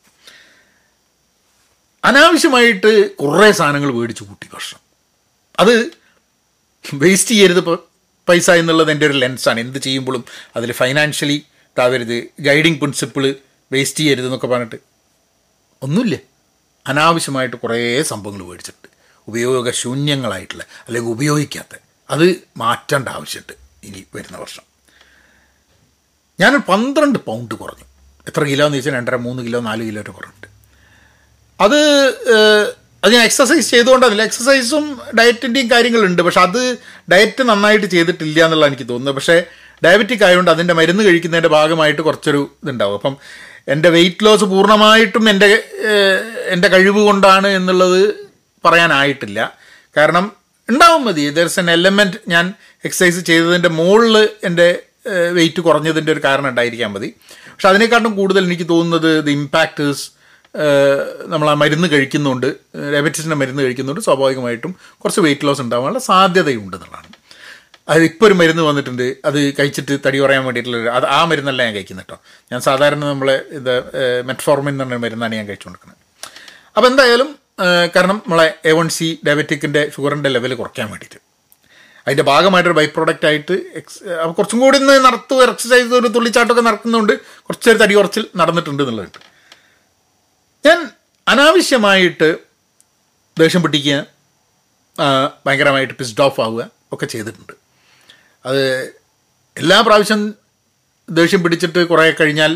അനാവശ്യമായിട്ട് 2.06 3.16
കുറേ 3.16 3.52
സാധനങ്ങൾ 3.52 3.92
മേടിച്ചു 3.92 4.25
കൂട്ടി 4.25 4.48
വർഷം 4.54 4.78
അത് 5.58 5.90
വേസ്റ്റ് 6.94 7.30
ചെയ്യരുത് 7.30 7.78
പൈസ 8.28 8.50
എന്നുള്ളത് 8.50 8.90
എന്റെ 8.90 9.06
ഒരു 9.06 9.12
ലെൻസാണ് 9.12 9.60
എന്ത് 9.60 9.78
ചെയ്യുമ്പോഴും 9.78 10.25
അതിൽ 10.56 10.72
ഫൈനാൻഷ്യലി 10.72 11.46
താവരുത് 11.78 12.25
ഗൈഡിങ് 12.40 12.78
പ്രിൻസിപ്പിൾ 12.78 13.34
വേസ്റ്റ് 13.72 14.00
ചെയ്യരുത് 14.00 14.25
എന്നൊക്കെ 14.25 14.46
പറഞ്ഞിട്ട് 14.46 14.76
ഒന്നുമില്ല. 15.82 16.16
അനാവശ്യമായിട്ട് 16.86 17.56
കുറേ 17.56 18.02
സംഭവങ്ങൾ 18.02 18.44
മേടിച്ചിട്ടുണ്ട് 18.44 18.88
ഉപയോഗശൂന്യങ്ങളായിട്ടുള്ള 19.28 20.64
അല്ലെങ്കിൽ 20.86 21.10
ഉപയോഗിക്കാത്ത. 21.10 21.78
അത് 22.10 22.42
മാറ്റേണ്ട 22.56 23.08
ആവശ്യമുണ്ട് 23.08 23.52
ഇനി 23.86 24.06
വരുന്ന 24.14 24.38
വർഷം. 24.38 24.62
ഞാനൊരു 26.40 26.62
പന്ത്രണ്ട് 26.68 27.18
പൗണ്ട് 27.18 27.54
കുറഞ്ഞു. 27.54 27.84
എത്ര 28.26 28.44
കിലോ 28.44 28.66
എന്ന് 28.66 28.76
ചോദിച്ചാൽ 28.76 28.94
രണ്ടര 28.94 29.16
മൂന്ന് 29.16 29.42
കിലോ 29.42 29.60
നാല് 29.60 29.82
കിലോ 29.82 30.02
കുറഞ്ഞിട്ട് 30.02 30.55
അത് 31.60 31.78
അത് 33.04 33.12
ഞാൻ 33.12 33.22
എക്സസൈസ് 33.22 33.70
ചെയ്തുകൊണ്ടല്ല. 33.70 34.22
എക്സസൈസും 34.22 35.00
ഡയറ്റിന്റെയും 35.18 35.70
കാര്യങ്ങളുണ്ട്. 35.70 36.22
പക്ഷെ 36.22 36.40
അത് 36.40 36.78
ഡയറ്റ് 37.12 37.42
നന്നായിട്ട് 37.42 37.86
ചെയ്തിട്ടില്ല 37.86 38.44
എന്നുള്ള 38.44 38.66
എനിക്ക് 38.66 38.88
തോന്നുന്നത്. 38.88 39.14
പക്ഷേ 39.14 39.44
ഡയബറ്റിക് 39.84 40.25
ആയതുകൊണ്ട് 40.25 40.50
അതിന്റെ 40.50 40.75
മരുന്ന് 40.75 41.04
കഴിക്കുന്നതിന്റെ 41.04 41.48
ഭാഗമായിട്ട് 41.48 42.02
കുറച്ചൊരു 42.02 42.50
ഇതുണ്ടാവും. 42.64 42.94
അപ്പം 42.94 43.16
എന്റെ 43.68 43.88
വെയിറ്റ് 43.88 44.25
ലോസ് 44.25 44.44
പൂർണമായിട്ടും 44.44 45.30
എന്റെ 45.30 45.64
എന്റെ 46.48 46.68
കഴിവ് 46.68 46.98
കൊണ്ടാണ് 46.98 47.48
എന്നുള്ളത് 47.48 48.14
പറയാനായിട്ടില്ല. 48.64 49.58
കാരണം 49.96 50.32
ഉണ്ടാവും 50.70 51.04
മതി. 51.04 51.30
ദർസ് 51.30 51.60
എൻ 51.60 51.70
എലമെന്റ് 51.70 52.16
ഞാൻ 52.28 52.54
എക്സസൈസ് 52.84 53.20
ചെയ്തതിന്റെ 53.20 53.68
മുകളിൽ 53.68 54.28
എന്റെ 54.44 54.78
വെയിറ്റ് 55.32 55.60
കുറഞ്ഞതിന്റെ 55.60 56.12
ഒരു 56.12 56.20
കാരണം 56.25 56.48
ഉണ്ടായിരിക്കാൻ 56.48 56.92
മതി. 56.92 57.14
പക്ഷെ 57.22 57.68
അതിനെക്കാട്ടും 57.68 58.16
കൂടുതൽ 58.16 58.44
എനിക്ക് 58.44 58.68
തോന്നുന്നത് 58.68 59.25
ദി 59.25 59.30
ഇമ്പാക്റ്റേഴ്സ് 59.30 60.15
നമ്മൾ 61.32 61.46
ആ 61.50 61.54
മരുന്ന് 61.62 61.88
കഴിക്കുന്നുണ്ട് 61.92 62.46
ഡയബറ്റീസിന്റെ 62.94 63.38
മരുന്ന് 63.42 63.62
കഴിക്കുന്നുണ്ട് 63.66 64.00
സ്വാഭാവികമായിട്ടും 64.06 64.72
കുറച്ച് 65.02 65.22
വെയിറ്റ് 65.26 65.46
ലോസ് 65.48 65.62
ഉണ്ടാകാനുള്ള 65.64 66.02
സാധ്യതയുണ്ട് 66.10 66.76
എന്നുള്ളതാണ്. 66.76 67.10
അത് 67.92 68.02
ഇപ്പോൾ 68.10 68.26
ഒരു 68.28 68.34
മരുന്ന് 68.40 68.62
വന്നിട്ടുണ്ട് 68.68 69.02
അത് 69.28 69.38
കഴിച്ചിട്ട് 69.58 69.94
തടി 70.06 70.18
കുറയാൻ 70.22 70.42
വേണ്ടിയിട്ടുള്ള 70.46 70.78
അത് 70.98 71.06
ആ 71.16 71.18
മരുന്നല്ല 71.30 71.60
ഞാൻ 71.66 71.75
കഴിക്കുന്നത് 71.75 72.06
കേട്ടോ. 72.06 72.18
ഞാൻ 72.52 72.60
സാധാരണ 72.68 73.02
നമ്മളെ 73.12 73.36
ഇത് 73.58 73.75
മെറ്റ്ഫോർമിൻ 74.28 74.72
എന്ന് 74.75 74.84
പറഞ്ഞ 74.84 74.98
മരുന്നാണ് 75.04 75.34
ഞാൻ 75.40 75.46
കഴിച്ചുകൊണ്ടിരിക്കുന്നത്. 75.50 76.00
അപ്പോൾ 76.76 76.88
എന്തായാലും 76.92 77.28
കാരണം 77.96 78.16
നമ്മളെ 78.25 78.48
എ 78.70 78.72
വൺ 78.78 78.88
സി 78.96 79.08
ഡയബറ്റിക്കിന്റെ 79.26 79.82
ഷുഗറിന്റെ 79.94 80.30
ലെവൽ 80.36 80.54
കുറയ്ക്കാൻ 80.54 80.88
വേണ്ടിയിട്ട്. 80.92 81.20
അതിന്റെ 82.06 82.25
ഭാഗമായിട്ടൊരു 82.32 82.76
ബൈ 82.78 82.84
പ്രോഡക്റ്റ് 82.96 83.26
ആയിട്ട് 83.28 83.54
എക്സ് 83.78 83.98
കുറച്ചും 84.36 84.58
കൂടി 84.64 84.76
ഒന്ന് 84.82 84.96
നടത്തു 85.06 85.36
എക്സസൈസ് 85.44 85.94
ഒരു 86.00 86.08
തുള്ളിച്ചാട്ടമൊക്കെ 86.16 86.64
നടക്കുന്നുണ്ട് 86.68 87.14
കുറച്ചൊരു 87.46 87.78
തടി 87.84 87.94
കുറച്ചിൽ 87.94 88.26
നടന്നിട്ടുണ്ട് 88.40 88.82
എന്നുള്ളതുണ്ട് 88.82 89.18
ഞാൻ 90.66 90.78
അനാവശ്യമായിട്ട് 91.28 92.28
ദേഷ്യം 93.40 93.62
പിടിക്കുക 93.62 93.96
ഭയങ്കരമായിട്ട് 95.46 95.94
പിസ്ഡ് 95.99 96.23
ഓഫ് 96.26 96.40
ആവുക 96.44 96.62
ഒക്കെ 96.94 97.06
ചെയ്തിട്ടുണ്ട്. 97.12 97.52
അത് 98.49 98.62
എല്ലാ 99.56 99.78
പ്രാവശ്യം 99.87 100.20
ദേഷ്യം 101.18 101.40
പിടിച്ചിട്ട് 101.42 101.80
കുറേ 101.90 102.04
കഴിഞ്ഞാൽ 102.20 102.52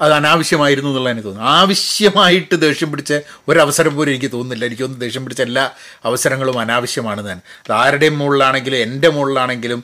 അത് 0.00 0.12
അനാവശ്യമായിരുന്നു 0.16 0.90
എന്നുള്ള 0.90 1.10
എനിക്ക് 1.14 1.28
തോന്നുന്നു. 1.28 1.50
ആവശ്യമായിട്ട് 1.60 2.56
ദേഷ്യം 2.64 2.88
പിടിച്ച 2.90 3.12
ഒരവസരം 3.48 3.92
പോലും 3.96 4.10
എനിക്ക് 4.14 4.30
തോന്നുന്നില്ല. 4.34 4.64
എനിക്ക് 4.68 4.82
തോന്നുന്നു 4.82 5.04
ദേഷ്യം 5.06 5.22
പിടിച്ച 5.24 5.42
എല്ലാ 5.48 5.64
അവസരങ്ങളും 6.08 6.58
അനാവശ്യമാണ് 6.64 7.22
ഞാൻ. 7.28 7.38
അത് 7.64 7.72
ആരുടെയും 7.80 8.16
മുകളിലാണെങ്കിലും 8.18 8.78
എന്റെ 8.86 9.08
മുകളിലാണെങ്കിലും 9.16 9.80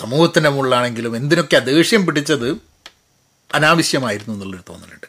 സമൂഹത്തിന്റെ 0.00 0.50
മുകളിലാണെങ്കിലും 0.54 1.16
എന്തിനൊക്കെ 1.20 1.58
ദേഷ്യം 1.70 2.04
പിടിച്ചത് 2.06 2.48
അനാവശ്യമായിരുന്നു 3.58 4.34
എന്നുള്ളൊരു 4.34 4.64
തോന്നലുണ്ട്. 4.70 5.08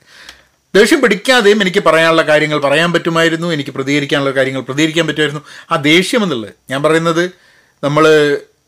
ദേഷ്യം 0.75 1.01
പിടിക്കാതെയും 1.01 1.61
എനിക്ക് 1.61 1.79
പറയാനുള്ള 1.79 2.21
കാര്യങ്ങൾ 2.21 2.59
പറയാൻ 2.59 2.93
പറ്റുമായിരുന്നു 2.93 3.53
എനിക്ക് 3.53 3.69
പ്രതികരിക്കാനുള്ള 3.69 4.31
കാര്യങ്ങൾ 4.31 4.61
പ്രതികരിക്കാൻ 4.61 5.07
പറ്റുമായിരുന്നു. 5.07 5.41
ആ 5.71 5.75
ദേഷ്യം 5.75 6.23
എന്നുള്ളത് 6.23 6.53
ഞാൻ 6.69 6.83
പറയുന്നത് 6.83 7.31
നമ്മൾ 7.83 8.07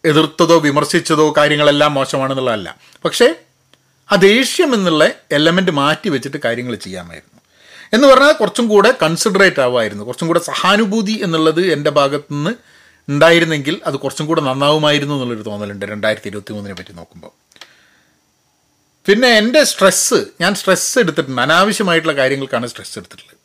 എതിർത്തതോ 0.05 0.60
വിമർശിച്ചതോ 0.60 1.34
കാര്യങ്ങളെല്ലാം 1.38 1.93
മോശമാണെന്നുള്ളതല്ല. 1.93 2.77
പക്ഷേ 3.05 3.36
ആ 4.12 4.15
ദേഷ്യം 4.15 4.74
എന്നുള്ള 4.74 5.12
എലമെന്റ് 5.31 5.72
മാറ്റി 5.72 6.10
വെച്ചിട്ട് 6.10 6.38
കാര്യങ്ങൾ 6.46 6.75
ചെയ്യാമായിരുന്നു. 6.75 7.41
എന്ന് 7.93 8.08
പറഞ്ഞാൽ 8.08 8.31
കുറച്ചും 8.31 8.67
കൂടെ 8.67 8.93
കൺസിഡറേറ്റ് 9.03 9.62
ആവുമായിരുന്നു. 9.62 10.03
കുറച്ചും 10.03 10.27
കൂടെ 10.27 10.39
സഹാനുഭൂതി 10.39 11.20
എന്നുള്ളത് 11.24 11.72
എന്റെ 11.72 11.89
ഭാഗത്തുനിന്ന് 11.89 12.51
ഉണ്ടായിരുന്നെങ്കിൽ 13.10 13.81
അത് 13.86 13.96
കുറച്ചും 13.96 14.25
കൂടെ 14.25 14.41
നന്നാവുമായിരുന്നു 14.41 15.13
എന്നുള്ളൊരു 15.13 15.41
തോന്നലുണ്ട് 15.41 15.86
രണ്ടായിരത്തി 15.86 16.27
ഇരുപത്തി 16.27 16.53
മൂന്നിനെ 16.53 16.75
പറ്റി 16.75 16.93
നോക്കുമ്പോൾ. 16.93 17.40
പിന്നെ 19.08 19.29
എന്റെ 19.38 19.63
സ്ട്രെസ്സ് 19.63 20.25
ഞാൻ 20.41 20.55
സ്ട്രെസ് 20.55 21.00
എടുത്തിട്ടുണ്ട്. 21.00 21.41
അനാവശ്യമായിട്ടുള്ള 21.41 22.15
കാര്യങ്ങൾക്കാണ് 22.17 22.67
സ്ട്രെസ് 22.67 23.00
എടുത്തിട്ടുള്ളത്. 23.00 23.38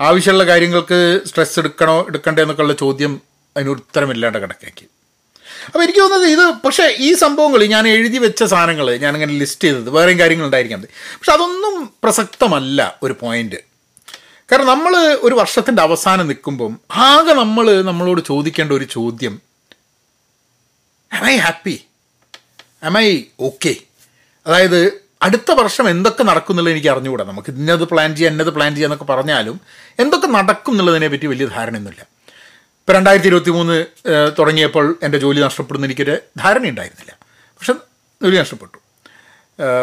ആവശ്യമുള്ള 0.00 0.44
കാര്യങ്ങൾക്ക് 0.46 0.98
സ്ട്രെസ് 1.26 1.58
എടുക്കണോ 1.58 2.06
എടുക്കണ്ടേ 2.08 2.42
എന്നൊക്കെയുള്ള 2.42 2.72
ചോദ്യം 2.72 3.20
അതിന് 3.56 3.70
ഉത്തരമില്ലാണ്ട് 3.70 4.38
അപ്പോൾ 5.66 5.82
എനിക്ക് 5.82 6.00
തോന്നുന്നത് 6.00 6.30
ഇത് 6.30 6.44
പക്ഷേ 6.64 6.96
ഈ 6.98 7.14
സംഭവങ്ങൾ 7.14 7.64
ഞാൻ 7.64 7.88
എഴുതി 7.88 8.18
വെച്ച 8.18 8.44
സാധനങ്ങൾ 8.44 8.86
ഞാനിങ്ങനെ 8.96 9.32
ലിസ്റ്റ് 9.32 9.64
ചെയ്തത് 9.64 9.90
വേറെയും 9.90 10.18
കാര്യങ്ങൾ 10.18 10.44
ഉണ്ടായിരിക്കാം. 10.44 10.80
പക്ഷെ 11.18 11.32
അതൊന്നും 11.32 11.94
പ്രസക്തമല്ല 12.02 12.98
ഒരു 13.02 13.16
പോയിന്റ് 13.20 13.56
കാരണം 14.52 14.66
നമ്മൾ 14.66 14.92
ഒരു 15.22 15.34
വർഷത്തിന്റെ 15.34 15.82
അവസാനം 15.82 16.26
നിൽക്കുമ്പം 16.26 16.80
ആകെ 16.90 17.32
നമ്മൾ 17.32 17.82
നമ്മളോട് 17.82 18.20
ചോദിക്കേണ്ട 18.20 18.72
ഒരു 18.72 18.84
ചോദ്യം 18.84 19.40
am 21.12 21.24
I 21.24 21.36
happy 21.36 21.76
am 22.88 22.96
I 22.98 23.22
okay 23.40 23.76
അതായത് 24.46 25.10
അടുത്ത 25.22 25.50
വർഷം 25.50 25.90
എന്തൊക്കെ 25.90 26.22
നടക്കും 26.22 26.52
എന്നുള്ളത് 26.52 26.74
എനിക്ക് 26.74 26.88
അറിഞ്ഞുകൂടാ. 26.88 27.24
നമുക്ക് 27.24 27.50
ഇന്നത് 27.50 27.84
പ്ലാൻ 27.84 28.16
ചെയ്യാം 28.16 28.32
ഇന്നത് 28.32 28.50
പ്ലാൻ 28.50 28.74
ചെയ്യാം 28.74 28.88
എന്നൊക്കെ 28.88 29.12
പറഞ്ഞാലും 29.12 29.60
എന്തൊക്കെ 29.98 30.26
നടക്കും 30.26 30.72
എന്നുള്ളതിനെ 30.72 31.08
പറ്റി 31.08 31.26
വലിയ 31.26 31.46
ധാരണയൊന്നുമില്ല. 31.46 32.02
ഇപ്പോൾ 32.80 32.92
രണ്ടായിരത്തി 32.92 33.28
ഇരുപത്തി 33.28 33.50
മൂന്ന് 33.50 33.84
തുടങ്ങിയപ്പോൾ 34.38 34.98
എന്റെ 35.02 35.18
ജോലി 35.18 35.40
നഷ്ടപ്പെടുന്ന 35.40 35.86
എനിക്കൊരു 35.86 36.18
ധാരണയുണ്ടായിരുന്നില്ല. 36.38 37.12
പക്ഷെ 37.24 37.72
ജോലി 38.22 38.36
നഷ്ടപ്പെട്ടു. 38.36 38.78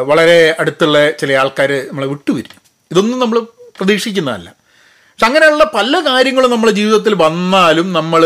വളരെ 0.04 0.56
അടുത്തുള്ള 0.60 1.12
ചില 1.12 1.34
ആൾക്കാർ 1.34 1.72
നമ്മളെ 1.88 2.08
വിട്ടുപിരിഞ്ഞു. 2.08 2.60
ഇതൊന്നും 2.91 3.20
നമ്മൾ 3.20 3.39
പ്രതീക്ഷിക്കുന്നതല്ല. 3.80 4.50
പക്ഷെ 4.50 5.26
അങ്ങനെയുള്ള 5.26 5.72
പല 5.76 6.00
കാര്യങ്ങളും 6.00 6.52
നമ്മുടെ 6.52 6.74
ജീവിതത്തിൽ 6.74 7.13
വന്നാലും 7.13 7.93
നമ്മൾ 7.93 8.22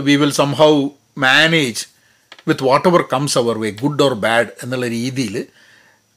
we 0.00 0.16
will 0.16 0.32
somehow 0.32 0.88
manage 1.18 1.86
with 2.48 2.64
whatever 2.88 3.04
comes 3.12 3.38
our 3.38 3.58
way 3.58 3.70
good 3.70 4.02
or 4.02 4.14
bad 4.14 4.46
എന്നുള്ള 4.62 4.86
രീതിയിൽ 4.86 5.46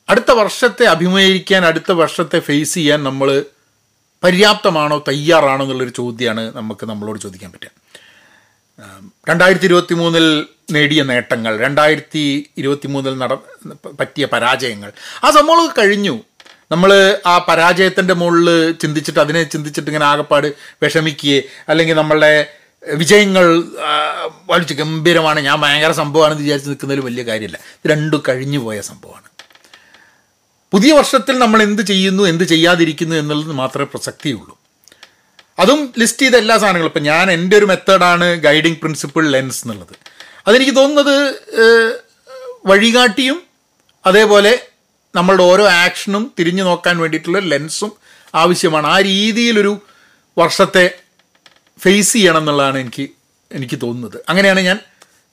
അടുത്ത 0.10 0.32
വർഷത്തെ 0.32 0.86
അഭിമുഖീകരിക്കാൻ 0.86 1.66
അടുത്ത 1.66 1.92
വർഷത്തെ 1.92 2.39
ഫേസ് 2.39 2.74
ചെയ്യാൻ 2.74 3.04
നമ്മൾ 3.04 3.46
പര്യാപ്തമാണോ 4.24 5.04
തയ്യാറാണോ 5.08 5.63
എന്നുള്ളൊരു 5.63 5.89
ചോദ്യമാണ് 5.89 6.56
നമുക്ക് 6.56 6.86
നമ്മളോട് 6.86 7.20
ചോദിക്കാൻ 7.20 7.52
പറ്റുക. 7.52 7.70
രണ്ടായിരത്തി 9.30 9.66
ഇരുപത്തി 9.66 9.94
മൂന്നിൽ 9.94 10.46
നേടിയ 10.72 11.04
നേട്ടങ്ങൾ 11.04 11.60
രണ്ടായിരത്തി 11.60 12.50
ഇരുപത്തി 12.58 12.88
മൂന്നിൽ 12.88 13.18
നട 13.18 13.34
പറ്റിയ 14.00 14.26
പരാജയങ്ങൾ. 14.26 14.92
ആ 15.24 15.32
സംഭവം 15.32 15.74
കഴിഞ്ഞു. 15.78 16.24
നമ്മൾ 16.72 17.20
ആ 17.26 17.38
പരാജയത്തിന്റെ 17.38 18.13
മുകളിൽ 18.13 18.72
ചിന്തിച്ചിട്ട് 18.72 19.20
അതിനെ 19.20 19.44
ചിന്തിച്ചിട്ട് 19.44 19.89
ഇങ്ങനെ 19.89 20.06
ആകപ്പാട് 20.06 20.48
വിഷമിക്കുകയെ 20.84 21.42
അല്ലെങ്കിൽ 21.70 21.96
നമ്മളുടെ 21.96 22.32
വിജയങ്ങൾ 22.94 23.63
വലിച്ച് 24.50 24.74
ഗംഭീരമാണ് 24.74 25.39
ഞാൻ 25.39 25.62
ഭയങ്കര 25.62 25.92
സംഭവമാണെന്ന് 25.92 26.44
വിചാരിച്ച് 26.44 26.70
നിൽക്കുന്നതിൽ 26.70 27.02
വലിയ 27.02 27.24
കാര്യമില്ല. 27.24 27.58
ഇത് 27.58 27.92
രണ്ടും 27.92 28.24
കഴിഞ്ഞു 28.30 28.60
പോയ 28.60 28.82
സംഭവമാണ്. 28.82 29.33
പുതിയ 30.74 30.92
വർഷത്തിൽ 30.94 31.40
നമ്മൾ 31.40 31.62
എന്ത് 31.62 31.82
ചെയ്യുന്നു 31.82 32.24
എന്ത് 32.24 32.44
ചെയ്യാതിരിക്കുന്നു 32.44 33.16
എന്നുള്ളത് 33.16 33.52
മാത്രമേ 33.52 33.86
പ്രസക്തിയുള്ളൂ. 33.86 34.58
അതും 35.60 35.94
ലിസ്റ്റ് 35.98 36.22
ചെയ്ത 36.22 36.36
എല്ലാ 36.36 36.58
സാധനങ്ങളും. 36.58 36.90
ഇപ്പം 36.90 37.04
ഞാൻ 37.04 37.32
എന്റെ 37.32 37.58
ഒരു 37.58 37.66
മെത്തേഡാണ് 37.66 38.36
ഗൈഡിങ് 38.36 38.76
പ്രിൻസിപ്പിൾ 38.76 39.32
ലെൻസ് 39.32 39.66
എന്നുള്ളത്. 39.66 39.96
അതെനിക്ക് 40.48 40.76
തോന്നുന്നത് 40.76 41.16
വഴികാട്ടിയും 42.66 43.44
അതേപോലെ 44.06 44.68
നമ്മളുടെ 45.16 45.44
ഓരോ 45.44 45.68
ആക്ഷനും 45.68 46.32
തിരിഞ്ഞു 46.40 46.64
നോക്കാൻ 46.64 46.98
വേണ്ടിയിട്ടുള്ള 46.98 47.40
ലെൻസും 47.40 47.92
ആവശ്യമാണ്. 48.36 48.88
ആ 48.88 49.02
രീതിയിലൊരു 49.02 49.82
വർഷത്തെ 50.38 50.86
ഫേസ് 51.80 52.14
ചെയ്യണം 52.14 52.38
എന്നുള്ളതാണ് 52.38 52.78
എനിക്ക് 52.78 53.10
എനിക്ക് 53.52 53.80
തോന്നുന്നത്. 53.84 54.18
അങ്ങനെയാണ് 54.30 54.60
ഞാൻ 54.60 54.80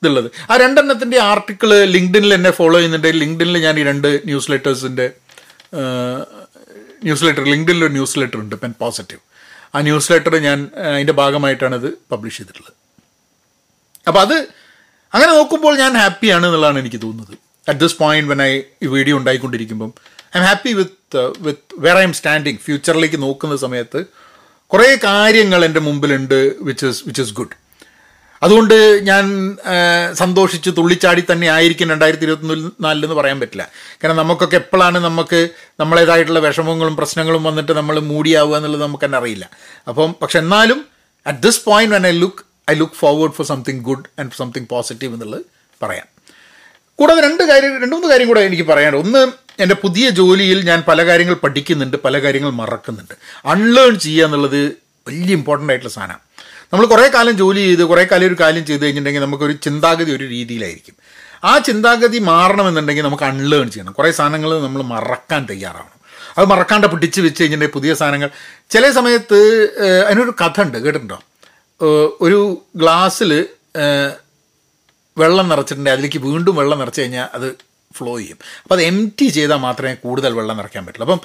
ഇതുള്ളത്. 0.03 0.31
ആ 0.51 0.57
രണ്ടെണ്ണത്തിന്റെ 0.57 1.19
ആർട്ടിക്കിൾ 1.19 1.85
ലിങ്ക്ഡിനിൽ 1.85 2.35
എന്നെ 2.35 2.51
ഫോളോ 2.51 2.79
ചെയ്യുന്നുണ്ട്. 2.79 3.09
ലിങ്ക്ഡിനിൽ 3.21 3.59
ഞാൻ 3.59 3.81
ഈ 3.81 3.85
രണ്ട് 3.85 4.21
ന്യൂസ് 4.25 4.51
ലെറ്റേഴ്സിന്റെ 4.51 5.11
ന്യൂസ് 7.05 7.25
ലെറ്റർ 7.25 7.45
ലിങ്ക്ഡിനിൽ 7.45 7.85
ഒരു 7.85 7.93
ന്യൂസ് 7.93 8.19
ലെറ്റർ 8.19 8.39
ഉണ്ട് 8.39 8.57
പെൻ 8.57 8.73
പോസിറ്റീവ്. 8.81 9.21
ആ 9.75 9.81
ന്യൂസ് 9.81 10.13
ലെറ്റർ 10.13 10.35
ഞാൻ 10.49 10.59
അതിന്റെ 10.95 11.13
ഭാഗമായിട്ടാണ് 11.13 11.75
ഇത് 11.75 11.91
പബ്ലിഷ് 12.13 12.37
ചെയ്തിട്ടുള്ളത്. 12.37 12.75
അപ്പോൾ 14.09 14.21
അത് 14.21 14.37
അങ്ങനെ 15.15 15.33
നോക്കുമ്പോൾ 15.33 15.79
ഞാൻ 15.79 15.93
ഹാപ്പിയാണ് 15.97 16.47
എന്നുള്ളതാണ് 16.47 16.79
എനിക്ക് 16.79 17.03
തോന്നുന്നത്. 17.03 17.35
At 17.69 17.81
this 17.81 17.97
point 18.03 18.31
when 18.31 18.43
I 18.43 18.53
ഈ 18.83 18.87
video 18.87 19.17
ഉണ്ടായിക്കൊണ്ടിരിക്കുമ്പം 19.17 19.91
I 20.35 20.39
am 20.41 20.45
happy 20.47 20.73
with 20.73 21.23
with 21.47 21.75
where 21.79 21.97
I 21.99 22.03
am 22.03 22.13
standing 22.13 22.59
ഫ്യൂച്ചറിലേക്ക് 22.59 23.23
നോക്കുന്ന 23.23 23.57
സമയത്ത് 23.57 24.01
കുറേ 24.67 24.89
കാര്യങ്ങൾ 25.05 25.65
എന്റെ 25.65 25.81
മുമ്പിലുണ്ട് 25.81 26.39
which 26.69 26.87
is 26.87 27.03
which 27.07 27.23
is 27.23 27.35
good 27.35 27.55
അതുകൊണ്ട് 28.43 29.01
ഞാൻ 29.03 29.25
സന്തോഷിച്ച് 30.13 30.71
തുള്ളിച്ചാടി 30.79 31.25
തന്നെ 31.33 31.47
ആയിരിക്കും 31.47 31.91
രണ്ടായിരത്തി 31.91 32.25
ഇരുപത്തി 32.25 32.73
നാലിലെന്ന് 32.81 33.17
പറയാൻ 33.17 33.41
പറ്റില്ല. 33.41 33.69
കാരണം 34.05 34.17
നമുക്കൊക്കെ 34.17 34.57
എപ്പോഴാണ് 34.57 34.99
നമുക്ക് 34.99 35.49
നമ്മളേതായിട്ടുള്ള 35.81 36.39
വിഷമങ്ങളും 36.39 36.97
പ്രശ്നങ്ങളും 36.97 37.45
വന്നിട്ട് 37.45 37.73
നമ്മൾ 37.73 37.99
മൂടിയാവുക 38.01 38.57
എന്നുള്ളത് 38.57 38.83
നമുക്ക് 38.83 39.05
തന്നെ 39.05 39.19
അറിയില്ല. 39.19 39.51
അപ്പം 39.89 40.15
പക്ഷെ 40.23 40.39
എന്നാലും 40.39 40.87
at 41.27 41.39
this 41.39 41.61
point 41.65 41.95
when 41.95 42.07
I 42.07 42.11
look 42.11 42.71
I 42.71 42.75
look 42.75 42.93
forward 42.93 43.33
for 43.33 43.47
something 43.47 43.81
good 43.81 44.05
and 44.19 44.31
something 44.37 44.67
positive 44.71 45.13
എന്നുള്ളത് 45.15 45.43
പറയാം. 45.83 46.07
കൂടാതെ 46.99 47.21
രണ്ട് 47.21 47.43
കാര്യം 47.43 47.75
രണ്ട് 47.75 47.95
മൂന്ന് 47.97 48.09
കാര്യം 48.09 48.29
കൂടെ 48.29 48.41
എനിക്ക് 48.41 48.63
പറയാനുണ്ട്. 48.63 49.07
ഒന്ന് 49.07 49.33
എന്റെ 49.63 49.75
പുതിയ 49.75 50.11
ജോലിയിൽ 50.11 50.65
ഞാൻ 50.65 50.83
പല 50.89 51.07
കാര്യങ്ങൾ 51.07 51.35
പഠിക്കുന്നുണ്ട് 51.35 51.97
പല 51.97 52.19
കാര്യങ്ങൾ 52.19 52.51
മറക്കുന്നുണ്ട്. 52.51 53.15
അൺലേൺ 53.47 53.99
ചെയ്യുക 53.99 54.25
എന്നുള്ളത് 54.25 54.61
വലിയ 55.09 55.33
ഇമ്പോർട്ടന്റ് 55.35 55.73
ആയിട്ടുള്ള 55.73 55.95
സാധനമാണ്. 55.95 56.30
നമ്മൾ 56.73 56.87
കുറേ 56.87 57.07
കാലം 57.15 57.35
ജോലി 57.37 57.61
ചെയ്ത് 57.61 57.85
കുറേ 57.85 58.03
കാലം 58.11 58.27
ഒരു 58.27 58.37
കാര്യം 58.41 58.65
ചെയ്ത് 58.67 58.83
കഴിഞ്ഞിട്ടുണ്ടെങ്കിൽ 58.83 59.25
നമുക്കൊരു 59.27 59.53
ചിന്താഗതി 59.53 60.13
ഒരു 60.13 60.25
രീതിയിലായിരിക്കും. 60.25 60.97
ആ 61.45 61.53
ചിന്താഗതി 61.59 62.19
മാറണമെന്നുണ്ടെങ്കിൽ 62.19 63.05
നമുക്ക് 63.05 63.25
അൺലേൺ 63.25 63.71
ചെയ്യണം. 63.71 63.93
കുറേ 63.93 64.11
സാധനങ്ങൾ 64.11 64.51
നമ്മൾ 64.67 64.83
മറക്കാൻ 64.83 65.47
തയ്യാറാവണം. 65.51 65.97
അത് 66.39 66.47
മറക്കാണ്ട് 66.47 66.87
പിടിച്ച് 66.87 67.21
വെച്ച് 67.21 67.41
കഴിഞ്ഞിട്ടുണ്ടെങ്കിൽ 67.43 67.79
പുതിയ 67.79 67.95
സാധനങ്ങൾ. 67.95 68.31
ചില 68.71 68.91
സമയത്ത് 68.99 69.39
അതിനൊരു 70.07 70.35
കഥ 70.41 70.61
ഉണ്ട് 70.61 70.79
കേട്ടിട്ടുണ്ടോ 70.79 71.19
ഒരു 72.27 72.41
ഗ്ലാസ്സിൽ 72.77 73.33
വെള്ളം 75.19 75.47
നിറച്ചിട്ടുണ്ടെങ്കിൽ 75.49 75.99
അതിലേക്ക് 75.99 76.21
വീണ്ടും 76.27 76.57
വെള്ളം 76.57 76.79
നിറച്ച് 76.79 77.01
കഴിഞ്ഞാൽ 77.01 77.29
അത് 77.35 77.49
ഫ്ലോ 77.97 78.19
ചെയ്യും. 78.19 78.39
അപ്പോൾ 78.63 78.75
അത് 78.75 78.83
എം 78.83 78.99
ടി 79.21 79.27
ചെയ്താൽ 79.37 79.57
മാത്രമേ 79.57 79.95
കൂടുതൽ 79.95 80.33
വെള്ളം 80.35 80.57
നിറയ്ക്കാൻ 80.57 80.87
പറ്റുള്ളൂ. 80.87 81.07
അപ്പം 81.07 81.21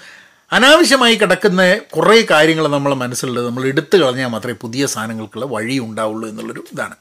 അനാവശ്യമായി 0.51 1.15
കിടക്കുന്ന 1.15 1.61
കുറേ 1.77 2.25
കാര്യങ്ങൾ 2.31 2.67
നമ്മളെ 2.67 2.95
മനസ്സിലുള്ളത്. 2.95 3.45
നമ്മൾ 3.45 3.65
എടുത്തു 3.65 3.97
കളഞ്ഞാൽ 3.97 4.27
മാത്രമേ 4.27 4.53
പുതിയ 4.61 4.85
സാധനങ്ങൾക്കുള്ള 4.85 5.45
വഴി 5.45 5.79
ഉണ്ടാവുള്ളൂ 5.79 6.29
എന്നുള്ളൊരു 6.29 6.63
ഇതാണ്. 6.73 6.95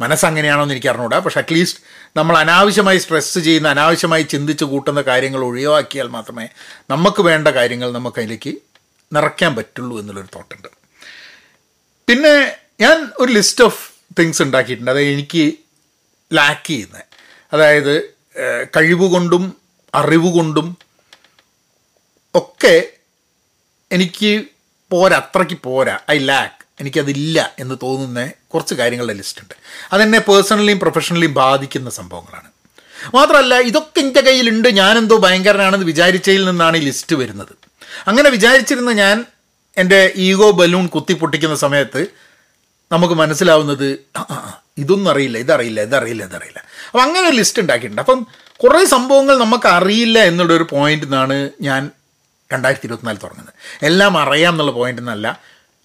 മനസ്സങ്ങനെയാണോ 0.00 0.62
എന്ന് 0.62 0.74
എനിക്ക് 0.74 0.88
അറിഞ്ഞൂടാ 0.88 1.18
പക്ഷേ 1.18 1.40
അറ്റ്ലീസ്റ്റ് 1.40 1.80
നമ്മൾ 2.16 2.38
അനാവശ്യമായി 2.38 2.98
സ്ട്രെസ് 2.98 3.38
ചെയ്യുന്ന 3.38 3.68
അനാവശ്യമായി 3.68 4.22
ചിന്തിച്ച് 4.22 4.64
കൂട്ടുന്ന 4.64 5.00
കാര്യങ്ങൾ 5.02 5.40
ഒഴിവാക്കിയാൽ 5.44 6.08
മാത്രമേ 6.08 6.48
നമുക്ക് 6.90 7.22
വേണ്ട 7.22 7.48
കാര്യങ്ങൾ 7.48 7.92
നമുക്ക് 7.92 8.20
അതിലേക്ക് 8.20 8.52
നിറയ്ക്കാൻ 9.12 9.56
പറ്റുള്ളൂ 9.56 10.00
എന്നുള്ളൊരു 10.00 10.28
തോട്ടുണ്ട് 10.36 10.68
പിന്നെ 12.08 12.56
ഞാൻ 12.80 13.08
ഒരു 13.18 13.32
ലിസ്റ്റ് 13.32 13.64
ഓഫ് 13.64 13.90
തിങ്സ് 14.18 14.42
ഉണ്ടാക്കിയിട്ടുണ്ട്. 14.42 14.90
അതായത് 14.90 15.10
എനിക്ക് 15.10 15.52
ലാക്ക് 16.32 16.66
ചെയ്യുന്നത്. 16.66 17.04
അതായത് 17.52 17.94
കഴിവുകൊണ്ടും 18.76 19.56
അറിവുകൊണ്ടും 19.94 20.66
കൊണ്ടും 20.66 20.87
ഒക്കെ 22.34 22.88
എനിക്ക് 23.92 24.44
പോരാ 24.90 25.16
അത്രയ്ക്ക് 25.16 25.58
പോരാ. 25.64 25.98
ഐ 26.10 26.18
ലാക്ക് 26.18 26.64
എനിക്കതില്ല 26.80 27.54
എന്ന് 27.58 27.74
തോന്നുന്ന 27.82 28.30
കുറച്ച് 28.54 28.74
കാര്യങ്ങളുടെ 28.74 29.12
ലിസ്റ്റ് 29.12 29.40
ഉണ്ട്. 29.40 29.54
അതെന്നെ 29.92 30.18
പേഴ്സണലിയും 30.18 30.78
പ്രൊഫഷണലിയും 30.78 31.34
ബാധിക്കുന്ന 31.34 31.90
സംഭവങ്ങളാണ്. 31.90 32.48
മാത്രമല്ല 33.14 33.58
ഇതൊക്കെ 33.58 34.00
എന്റെ 34.00 34.20
കയ്യിലുണ്ട്. 34.20 34.68
ഞാനെന്തോ 34.68 35.16
ഭയങ്കരനാണെന്ന് 35.16 35.86
വിചാരിച്ചതിൽ 35.86 36.44
നിന്നാണ് 36.44 36.76
ഈ 36.76 36.80
ലിസ്റ്റ് 36.80 37.16
വരുന്നത്. 37.16 37.54
അങ്ങനെ 38.06 38.30
വിചാരിച്ചിരുന്ന 38.30 38.92
ഞാൻ 38.92 39.24
എന്റെ 39.76 40.12
ഈഗോ 40.16 40.50
ബലൂൺ 40.50 40.86
കുത്തി 40.86 41.12
പൊട്ടിക്കുന്ന 41.12 41.56
സമയത്ത് 41.56 42.06
നമുക്ക് 42.92 43.14
മനസ്സിലാവുന്നത് 43.14 43.98
ഇതൊന്നും 44.78 45.10
അറിയില്ല 45.10 45.38
ഇതറിയില്ല 45.38 45.80
ഇതറിയില്ല 45.80 46.24
ഇതറിയില്ല. 46.24 46.64
അപ്പം 46.88 47.02
അങ്ങനെ 47.02 47.28
ഒരു 47.28 47.36
ലിസ്റ്റ് 47.36 47.62
ഉണ്ടാക്കിയിട്ടുണ്ട്. 47.62 48.02
അപ്പം 48.02 48.26
കുറേ 48.56 48.84
സംഭവങ്ങൾ 48.84 49.38
നമുക്ക് 49.38 49.68
അറിയില്ല 49.68 50.18
എന്നുള്ളൊരു 50.18 50.66
ഞാൻ 51.60 51.90
രണ്ടായിരത്തി 52.52 52.86
ഇരുപത്തിനാല് 52.86 53.16
തുടങ്ങുന്നത്. 53.22 53.54
എല്ലാം 53.82 54.18
അറിയാം 54.18 54.52
എന്നുള്ള 54.52 54.72
പോയിന്റ് 54.72 55.02
എന്നല്ല. 55.02 55.40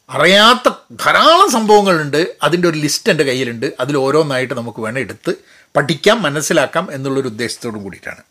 അറിയാത്ത 0.10 0.73
ധാരാളം 0.91 1.52
സംഭവങ്ങളുണ്ട്. 1.52 2.36
അതിന്റെ 2.43 2.67
ഒരു 2.69 2.78
ലിസ്റ്റ് 2.78 3.12
എന്റെ 3.12 3.23
കയ്യിലുണ്ട്. 3.23 3.73
അതിൽ 3.80 3.97
ഓരോന്നായിട്ട് 3.97 4.54
നമുക്ക് 4.54 4.80
വേണം 4.80 4.99
എടുത്ത് 4.99 5.34
പഠിക്കാം 5.76 6.21
മനസ്സിലാക്കാം 6.21 6.93
എന്നുള്ളൊരു 6.93 7.28
ഉദ്ദേശത്തോടും 7.28 7.84
കൂടിയിട്ടാണ്. 7.84 8.21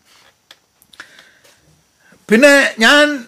പിന്നെ 2.31 2.75
ഞാൻ 2.79 3.25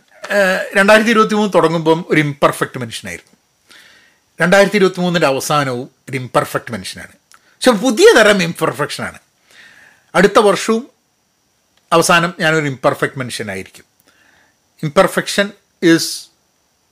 രണ്ടായിരത്തി 0.76 1.10
ഇരുപത്തി 1.10 1.34
മൂന്ന് 1.34 1.52
തുടങ്ങുമ്പം 1.54 2.04
ഒരു 2.08 2.20
ഇംപെർഫെക്റ്റ് 2.20 2.78
മനുഷ്യനായിരുന്നു. 2.78 3.36
രണ്ടായിരത്തി 4.40 4.76
ഇരുപത്തി 4.76 5.00
മൂന്നിന്റെ 5.00 5.26
അവസാനവും 5.26 5.88
ഒരു 6.10 6.16
ഇംപെർഫെക്റ്റ് 6.16 6.72
മനുഷ്യനാണ്. 6.72 7.12
പക്ഷെ 7.36 7.70
പുതിയ 7.70 8.06
തരം 8.16 8.42
ഇംപെർഫെക്ഷനാണ് 8.42 9.18
അടുത്ത 10.14 10.38
വർഷവും 10.38 10.88
അവസാനം 11.92 12.34
ഞാനൊരു 12.40 12.66
imperfect 12.66 13.18
മനുഷ്യനായിരിക്കും. 13.18 13.93
Imperfection 14.82 15.50
is 15.82 16.28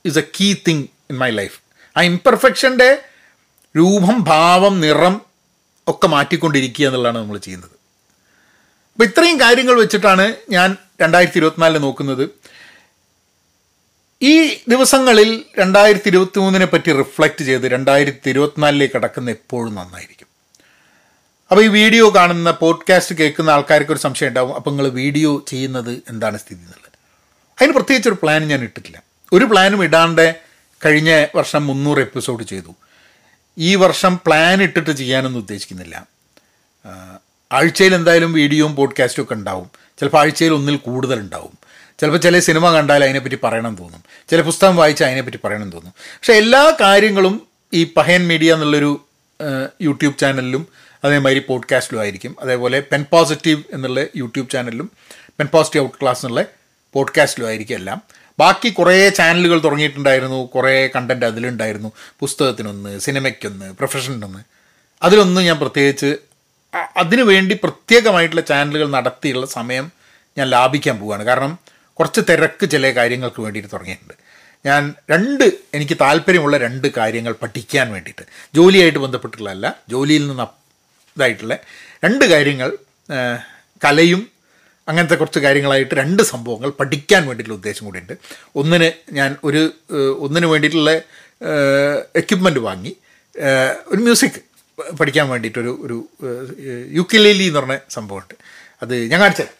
is 0.07 0.19
a 0.19 0.27
key 0.41 0.55
thing 0.69 0.85
in 1.11 1.17
my 1.17 1.31
life 1.31 1.57
ആ 1.97 2.03
ഇംപെർഫെക്ഷന്റെ 2.03 3.03
രൂപം 3.77 4.21
ഭാവം 4.23 4.81
നിറം 4.81 5.21
ഒക്കെ 5.87 6.07
മാറ്റിക്കൊണ്ടിരിക്കുക 6.07 6.87
എന്നുള്ളതാണ് 6.87 7.19
നമ്മൾ 7.19 7.39
ചെയ്യുന്നത്. 7.39 7.77
അപ്പോൾ 8.93 9.05
ഇത്രയും 9.05 9.41
കാര്യങ്ങൾ 9.41 9.75
വെച്ചിട്ടാണ് 9.75 10.37
ഞാൻ 10.51 10.77
രണ്ടായിരത്തി 11.03 11.39
ഇരുപത്തിനാലിൽ 11.39 11.79
നോക്കുന്നത്. 11.79 12.31
ഈ 14.23 14.35
ദിവസങ്ങളിൽ 14.69 15.45
രണ്ടായിരത്തി 15.59 16.09
ഇരുപത്തി 16.09 16.39
മൂന്നിനെ 16.39 16.67
പറ്റി 16.67 16.93
റിഫ്ലക്റ്റ് 16.93 17.45
ചെയ്ത് 17.45 17.67
രണ്ടായിരത്തി 17.67 18.31
ഇരുപത്തിനാലിലേക്ക് 18.31 18.95
കടക്കുന്ന 18.95 19.31
എപ്പോഴും 19.31 19.75
നന്നായിരിക്കും. 19.75 20.29
അപ്പോൾ 21.51 21.65
ഈ 21.65 21.69
വീഡിയോ 21.69 22.15
കാണുന്ന 22.15 22.51
പോഡ്കാസ്റ്റ് 22.51 23.15
കേൾക്കുന്ന 23.17 23.51
ആൾക്കാർക്ക് 23.51 23.93
ഒരു 23.93 23.99
സംശയം 23.99 24.29
ഉണ്ടാവും. 24.29 24.57
അപ്പോൾ 24.57 24.71
നിങ്ങൾ 24.71 24.89
വീഡിയോ 24.89 25.45
ചെയ്യുന്നത് 25.49 26.03
എന്താണ് 26.13 26.39
സ്ഥിതി 26.39 26.65
അതിന് 27.61 27.73
പ്രത്യേകിച്ച് 27.73 28.09
ഒരു 28.09 28.19
പ്ലാൻ 28.23 28.49
ഞാൻ 28.49 28.63
ഇട്ടിട്ടില്ല. 28.63 29.03
ഒരു 29.33 29.45
പ്ലാനും 29.45 29.85
ഇടാണ്ട് 29.85 30.37
കഴിഞ്ഞ 30.85 31.27
വർഷം 31.35 31.67
മുന്നൂറ് 31.67 31.99
എപ്പിസോഡ് 31.99 32.45
ചെയ്തു. 32.45 32.75
ഈ 33.59 33.75
വർഷം 33.75 34.17
പ്ലാൻ 34.27 34.63
ഇട്ടിട്ട് 34.63 34.91
ചെയ്യാനൊന്നും 34.91 35.41
ഉദ്ദേശിക്കുന്നില്ല. 35.41 36.07
ആഴ്ചയിൽ 37.53 37.95
എന്തായാലും 37.95 38.33
വീഡിയോയും 38.33 38.77
പോഡ്കാസ്റ്റും 38.77 39.23
ഒക്കെ 39.23 39.35
ഉണ്ടാവും. 39.35 39.71
ചിലപ്പോൾ 40.01 40.19
ആഴ്ചയിൽ 40.19 40.53
ഒന്നിൽ 40.53 40.77
കൂടുതൽ 40.77 41.19
ഉണ്ടാവും. 41.19 41.59
ചിലപ്പോൾ 42.01 42.19
ചില 42.19 42.39
സിനിമ 42.39 42.71
കണ്ടാൽ 42.73 43.05
അതിനെപ്പറ്റി 43.05 43.39
പറയണം 43.45 43.77
തോന്നും. 43.77 44.03
ചില 44.31 44.41
പുസ്തകം 44.41 44.77
വായിച്ചാൽ 44.77 45.07
അതിനെപ്പറ്റി 45.07 45.39
പറയണം 45.45 45.71
തോന്നും. 45.71 45.93
പക്ഷേ 45.93 46.33
എല്ലാ 46.33 46.77
കാര്യങ്ങളും 46.81 47.47
ഈ 47.75 47.85
പഹയൻ 47.85 48.29
മീഡിയ 48.29 48.55
എന്നുള്ളൊരു 48.55 49.07
യൂട്യൂബ് 49.81 50.19
ചാനലിലും 50.19 50.67
അതേമാതിരി 51.05 51.39
പോഡ്കാസ്റ്റിലും 51.39 52.01
ആയിരിക്കും. 52.01 52.37
അതേപോലെ 52.41 52.81
പെൻ 52.81 53.05
പോസിറ്റീവ് 53.11 53.63
എന്നുള്ള 53.73 54.05
യൂട്യൂബ് 54.17 54.51
ചാനലിലും 54.51 54.91
പെൻ 55.39 55.47
പോസിറ്റീവ് 55.47 55.85
ഔട്ട് 55.85 55.97
ക്ലാസ് 56.03 56.27
എന്നുള്ള 56.27 56.45
പോഡ്കാസ്റ്റിലും 56.95 57.47
ആയിരിക്കും 57.47 57.75
എല്ലാം. 57.75 58.03
ബാക്കി 58.39 58.69
കുറേ 58.69 59.09
ചാനലുകൾ 59.09 59.65
തുടങ്ങിയിട്ടുണ്ടായിരുന്നു 59.65 60.47
കുറേ 60.47 60.91
കണ്ടന്റ് 60.97 61.27
അതിലുണ്ടായിരുന്നു. 61.27 61.93
പുസ്തകത്തിനൊന്ന് 62.21 62.99
സിനിമയ്ക്കൊന്ന് 62.99 63.73
പ്രൊഫഷനൊന്ന് 63.73 64.39
അതിലൊന്നും 65.03 65.45
ഞാൻ 65.45 65.59
പ്രത്യേകിച്ച് 65.59 66.17
അതിനു 66.97 67.23
വേണ്ടി 67.23 67.55
പ്രത്യേകമായിട്ടുള്ള 67.55 68.41
ചാനലുകൾ 68.41 68.91
നടത്തിയുള്ള 68.91 69.47
സമയം 69.47 69.93
ഞാൻ 70.39 70.51
ലാഭിക്കാൻ 70.51 70.99
പോവുകയാണ്. 70.99 71.23
കാരണം 71.23 71.59
കുറച്ച് 71.93 72.21
തിരക്ക് 72.31 72.71
ചില 72.71 72.91
കാര്യങ്ങൾക്ക് 72.91 73.43
വേണ്ടിയിട്ട് 73.43 73.73
തുടങ്ങിയിട്ടുണ്ട്. 73.73 74.15
ഞാൻ 74.67 74.95
രണ്ട് 75.11 75.53
എനിക്ക് 75.75 75.97
താല്പര്യമുള്ള 76.01 76.57
രണ്ട് 76.57 76.89
കാര്യങ്ങൾ 76.97 77.33
പഠിക്കാൻ 77.33 77.93
വേണ്ടിയിട്ട് 77.93 78.23
ജോലിയായിട്ട് 78.55 78.99
ബന്ധപ്പെട്ടുള്ളതല്ല 78.99 79.77
ജോലിയിൽ 79.89 80.29
നിന്ന് 80.29 80.43
ഇതായിട്ടുള്ള 81.17 81.57
രണ്ട് 82.05 82.25
കാര്യങ്ങൾ 82.25 82.77
കലയും 83.85 84.32
അങ്ങനത്തെ 84.89 85.17
കുറച്ച് 85.17 85.41
കാര്യങ്ങളായിട്ട് 85.41 85.95
രണ്ട് 85.95 86.23
സംഭവങ്ങൾ 86.23 86.71
പഠിക്കാൻ 86.81 87.23
വേണ്ടിയിട്ടുള്ള 87.27 87.59
ഉദ്ദേശം 87.59 87.85
കൂടിയുണ്ട്. 87.87 88.15
ഒന്നിന് 88.57 88.89
ഞാൻ 89.19 89.37
ഒരു 89.45 89.63
ഒന്നിന് 90.19 90.47
വേണ്ടിയിട്ടുള്ള 90.47 90.93
എക്യുപ്മെന്റ് 92.21 92.59
വാങ്ങി 92.69 92.93
ഒരു 93.93 94.01
മ്യൂസിക് 94.07 94.41
പഠിക്കാൻ 95.01 95.27
വേണ്ടിയിട്ടൊരു 95.29 95.73
ഒരു 95.85 95.97
യുക്കിലേലി 96.99 97.47
എന്ന് 97.47 97.59
പറഞ്ഞ 97.61 97.77
സംഭവമുണ്ട്. 97.91 98.35
അത് 98.83 98.95
ഞാൻ 99.11 99.21
കാണിച്ചത് 99.21 99.53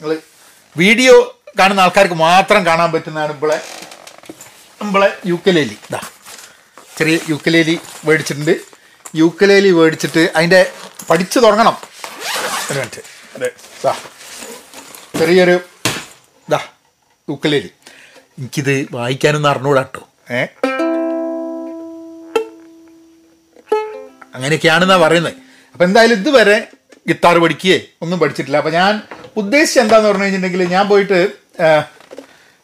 നിങ്ങൾ 0.00 0.18
വീഡിയോ 0.76 1.14
കാണുന്ന 1.58 1.80
ആൾക്കാർക്ക് 1.80 2.14
മാത്രം 2.14 2.66
കാണാൻ 2.66 2.92
പറ്റുന്നതാണ് 2.92 3.32
ഇമ്പളെ 3.32 3.58
നമ്മളെ 4.80 5.08
യുക്കലേലി 5.26 5.76
ഇതാ 5.88 6.00
ചെറിയ 6.98 7.16
യുക്കലേലി 7.28 7.76
മേടിച്ചിട്ടുണ്ട്. 8.06 8.54
യുക്കലേലി 9.16 9.70
മേടിച്ചിട്ട് 9.70 10.22
അതിന്റെ 10.36 10.60
പഠിച്ചു 11.10 11.38
തുടങ്ങണം. 11.38 11.76
ഒരു 12.70 12.78
മിനിറ്റ് 12.78 13.02
അതെ. 13.36 13.50
ചെറിയൊരു 15.18 15.56
ഇതാ 16.48 16.60
യൂക്കലേലി 17.28 17.70
എനിക്കിത് 18.38 18.74
വായിക്കാനൊന്നും 18.96 19.50
അറിഞ്ഞൂടാ 19.50 19.82
കേട്ടോ 19.82 20.02
ഏ? 20.30 20.40
അങ്ങനെയൊക്കെയാണെന്നാണ് 24.34 25.02
പറയുന്നത് 25.02 25.36
അപ്പം 25.74 25.84
എന്തായാലും 25.84 26.16
ഇതുവരെ 26.20 26.56
ഗിത്താർ 27.08 27.36
പഠിക്കുകയെ 27.42 27.78
ഒന്നും 28.02 28.18
പഠിച്ചിട്ടില്ല. 28.20 28.56
അപ്പം 28.60 28.72
ഞാൻ 28.72 28.92
ഉദ്ദേശിച്ചത് 29.36 29.82
എന്താന്ന് 29.82 30.08
പറഞ്ഞു 30.08 30.24
കഴിഞ്ഞിട്ടുണ്ടെങ്കിൽ 30.24 30.68
ഞാൻ 30.74 30.84
പോയിട്ട് 30.88 31.18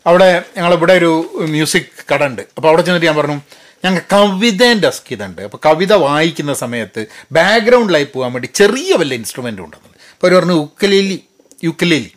അവിടെ 0.07 0.29
ഞങ്ങളിവിടെ 0.57 0.95
ഒരു 1.01 1.11
മ്യൂസിക് 1.53 1.91
കട 2.13 2.23
ഉണ്ട്. 2.31 2.43
അപ്പോൾ 2.57 2.69
അവിടെ 2.69 2.83
ചെന്നിട്ട് 2.83 3.07
ഞാൻ 3.07 3.17
പറഞ്ഞു 3.17 3.37
ഞങ്ങൾ 3.85 4.01
കവിതേന്റെ 4.15 4.81
ഡെസ്ക് 4.87 5.13
ഇതുണ്ട്. 5.15 5.43
അപ്പോൾ 5.43 5.61
കവിത 5.67 5.93
വായിക്കുന്ന 6.07 6.53
സമയത്ത് 6.63 7.03
ബാക്ക്ഗ്രൗണ്ടിലായി 7.33 8.09
പോകാൻ 8.15 8.33
വേണ്ടി 8.37 8.51
ചെറിയ 8.61 8.97
വല്ല 9.01 9.15
ഇൻസ്ട്രുമെന്റും 9.21 9.65
ഉണ്ടെന്നുണ്ട് 9.67 9.99
അപ്പോൾ 10.13 10.27
അവർ 10.29 10.37
പറഞ്ഞു 10.39 10.57
ഉക്കലേലി 10.67 11.19
യുക്കലേലി. 11.65 12.11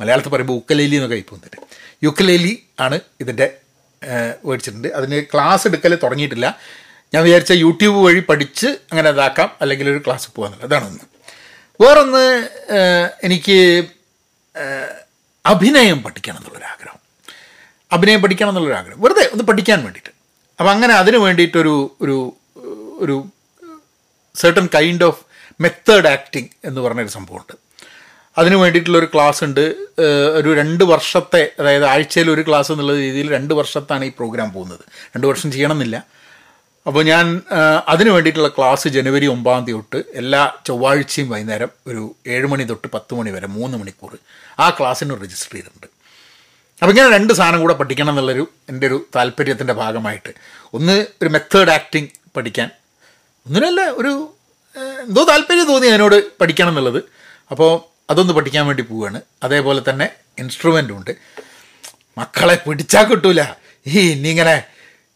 മലയാളത്തിൽ 0.00 0.30
പറയുമ്പോൾ 0.30 0.52
ഉക്കലേലി 0.52 0.94
എന്നൊക്കെ 0.94 1.16
ഇപ്പോൾ 1.16 1.36
വന്നിട്ട്. 1.36 1.56
യുക്കലേലി 2.04 2.66
ആണ് 2.80 3.00
ഇതിന്റെ 3.20 3.56
മേടിച്ചിട്ടുണ്ട് 4.44 4.88
അതിന് 4.88 5.22
ക്ലാസ് 5.34 5.66
എടുക്കൽ 5.66 5.94
തുടങ്ങിയിട്ടില്ല. 6.02 6.58
ഞാൻ 7.14 7.24
വിചാരിച്ച 7.24 7.52
യൂട്യൂബ് 7.52 7.98
വഴി 8.06 8.20
പഠിച്ച് 8.20 8.66
അങ്ങനെ 8.66 9.10
ഇതാക്കാം. 9.10 9.50
അല്ലെങ്കിൽ 9.60 9.90
ഒരു 9.90 10.02
ക്ലാസ് 10.06 10.30
പോകാമെന്നുള്ളത് 10.34 10.74
അതാണ് 10.74 10.86
ഒന്ന്. 10.90 11.04
വേറൊന്ന് 11.80 12.24
എനിക്ക് 13.22 13.84
അഭിനയം 15.46 16.02
പഠിക്കണം 16.02 16.36
എന്നുള്ളൊരാഗ്രഹം 16.36 16.98
അഭിനയം 17.92 18.22
പഠിക്കണം 18.22 18.48
എന്നുള്ളൊരാഗ്രഹം 18.48 19.00
വെറുതെ 19.00 19.30
ഒന്ന് 19.32 19.44
പഠിക്കാൻ 19.44 19.82
വേണ്ടിയിട്ട്. 19.84 20.08
അപ്പം 20.60 20.70
അങ്ങനെ 20.70 20.94
അതിന് 20.94 21.16
വേണ്ടിയിട്ടൊരു 21.16 21.96
ഒരു 22.02 22.36
ഒരു 22.98 23.24
certain 24.34 24.68
kind 24.74 25.04
of 25.04 25.24
method 25.60 26.06
acting 26.06 26.48
എന്ന് 26.64 26.80
പറഞ്ഞൊരു 26.80 27.08
സംഭവമുണ്ട്. 27.08 27.52
അതിന് 28.38 28.54
വേണ്ടിയിട്ടുള്ളൊരു 28.54 29.08
ക്ലാസ് 29.14 29.44
ഉണ്ട്. 29.44 29.64
ഒരു 30.38 30.54
രണ്ട് 30.54 30.84
വർഷത്തെ 30.84 31.50
അതായത് 31.60 31.84
ആഴ്ചയിൽ 31.84 32.30
ഒരു 32.30 32.44
ക്ലാസ് 32.48 32.72
എന്നുള്ള 32.72 32.92
രീതിയിൽ 32.92 33.30
രണ്ട് 33.30 33.54
വർഷത്താണ് 33.54 34.04
ഈ 34.04 34.08
പ്രോഗ്രാം 34.08 34.52
പോകുന്നത്. 34.52 34.84
രണ്ട് 35.06 35.26
വർഷം 35.26 35.52
ചെയ്യണമെന്നില്ല. 35.52 36.22
അപ്പോൾ 36.86 37.02
ഞാൻ 37.04 37.26
അതിന് 37.88 38.10
വേണ്ടിയിട്ടുള്ള 38.10 38.48
ക്ലാസ് 38.48 38.88
ജനുവരി 38.88 39.26
ഒമ്പതാം 39.26 39.64
തീയതി 39.64 39.78
തൊട്ട് 39.78 40.08
എല്ലാ 40.14 40.52
ചൊവ്വാഴ്ചയും 40.66 41.28
വൈകുന്നേരം 41.30 41.68
ഒരു 41.86 42.16
ഏഴ് 42.26 42.46
മണി 42.46 42.64
തൊട്ട് 42.64 42.88
പത്ത് 42.94 43.14
മണി 43.14 43.30
വരെ 43.30 43.46
മൂന്ന് 43.46 43.78
മണിക്കൂർ 43.78 44.18
ആ 44.58 44.70
ക്ലാസ്സിന് 44.70 45.14
രജിസ്റ്റർ 45.22 45.54
ചെയ്തിട്ടുണ്ട്. 45.54 45.86
അപ്പോൾ 46.80 46.92
ഇങ്ങനെ 46.92 47.16
രണ്ട് 47.16 47.32
സാധനം 47.32 47.60
കൂടെ 47.60 47.74
പഠിക്കണം 47.74 48.10
എന്നുള്ളൊരു 48.10 48.48
എന്റെ 48.68 48.86
ഒരു 48.86 49.06
താല്പര്യത്തിന്റെ 49.16 49.72
ഭാഗമായിട്ട്. 49.72 50.32
ഒന്ന് 50.74 51.06
ഒരു 51.22 51.28
മെത്തേഡ് 51.28 51.70
ആക്ടിങ് 51.70 52.06
പഠിക്കാൻ. 52.36 52.70
ഒന്നിനല്ല 53.46 53.80
ഒരു 53.80 54.32
എന്തോ 55.04 55.24
താല്പര്യം 55.24 55.66
തോന്നി 55.66 55.86
അതിനോട് 55.86 56.38
പഠിക്കണം 56.40 56.68
എന്നുള്ളത്. 56.68 57.04
അപ്പോൾ 57.50 57.91
അതൊന്ന് 58.12 58.32
പഠിക്കാൻ 58.38 58.64
വേണ്ടി 58.66 58.82
പോവുകയാണ് 58.82 59.20
അതേപോലെ 59.42 59.80
തന്നെ 59.88 60.08
ഇൻസ്ട്രുമെന്റും 60.38 60.96
ഉണ്ട്. 60.98 61.12
മക്കളെ 62.18 62.56
പിടിച്ചാൽ 62.66 63.04
കിട്ടൂല. 63.04 63.42
ഈ 63.86 63.98
ഇനിയിങ്ങനെ 64.10 64.56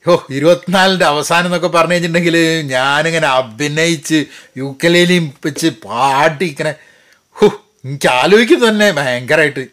ഓ 0.07 0.15
ഇരുപത്തിനാലിന്റെ 0.31 1.07
അവസാനം 1.13 1.47
എന്നൊക്കെ 1.47 1.69
പറഞ്ഞു 1.69 1.93
കഴിഞ്ഞിട്ടുണ്ടെങ്കിൽ 1.93 2.37
ഞാനിങ്ങനെ 2.73 3.29
അഭിനയിച്ച് 3.29 4.19
യുക്കലേലിയും 4.57 5.25
വെച്ച് 5.45 5.69
പാടി 5.85 6.45
ഇങ്ങനെ 6.45 6.73
ഹു 7.39 7.47
എനിക്ക് 7.85 8.09
ആലോചിക്കും 8.21 8.69
തന്നെ 8.69 8.91
ഭയങ്കരമായിട്ട് 8.99 9.65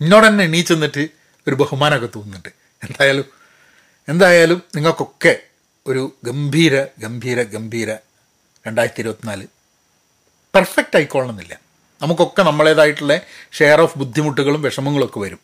എന്നോട് 0.00 0.26
തന്നെ 0.26 0.44
എണീച്ച് 0.44 0.72
നിന്നിട്ട് 0.74 1.02
ഒരു 1.48 1.54
ബഹുമാനമൊക്കെ 1.54 2.08
തോന്നുന്നുണ്ട്. 2.16 2.48
എന്തായാലും 2.84 3.26
എന്തായാലും 4.08 4.62
നിങ്ങൾക്കൊക്കെ 4.76 5.34
ഒരു 5.86 6.02
ഗംഭീര 6.24 6.74
ഗംഭീര 6.98 7.42
ഗംഭീര 7.42 7.90
രണ്ടായിരത്തി 8.66 9.00
ഇരുപത്തിനാല്. 9.00 9.46
പെർഫെക്റ്റ് 10.54 10.96
ആയിക്കൊള്ളണമെന്നില്ല. 10.96 11.54
നമുക്കൊക്കെ 12.02 12.42
നമ്മളേതായിട്ടുള്ള 12.42 13.14
ഷെയർ 13.58 13.80
ഓഫ് 13.80 13.98
ബുദ്ധിമുട്ടുകളും 13.98 14.62
വിഷമങ്ങളും 14.62 15.04
ഒക്കെ 15.04 15.20
വരും. 15.20 15.40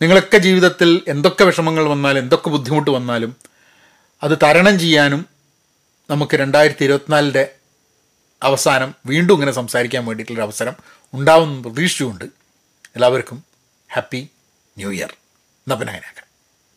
നിങ്ങളൊക്കെ 0.00 0.38
ജീവിതത്തിൽ 0.38 0.90
എന്തൊക്കെ 1.08 1.44
വിഷമങ്ങൾ 1.44 1.84
വന്നാലും 1.84 2.20
എന്തൊക്കെ 2.22 2.50
ബുദ്ധിമുട്ട് 2.50 2.90
വന്നാലും 2.90 3.36
അത് 4.22 4.38
തരണം 4.42 4.78
ചെയ്യാനും 4.78 5.22
നമുക്ക് 6.10 6.34
രണ്ടായിരത്തി 6.36 6.84
ഇരുപത്തിനാലിന്റെ 6.84 7.44
അവസാനം 8.42 8.94
വീണ്ടും 9.06 9.34
ഇങ്ങനെ 9.34 9.52
സംസാരിക്കാൻ 9.52 10.06
വേണ്ടിയിട്ടുള്ളൊരു 10.06 10.46
അവസരം 10.48 10.74
ഉണ്ടാവുമെന്ന് 11.14 11.62
പ്രതീക്ഷിച്ചുകൊണ്ട് 11.64 12.24
എല്ലാവർക്കും 12.94 13.38
ഹാപ്പി 13.90 14.20
ന്യൂ 14.76 14.90
ഇയർ. 14.92 15.10
എന്നാൽ 15.66 15.76
പിന്നെ 15.78 15.92
അങ്ങനെയാക്കാം. 15.92 16.26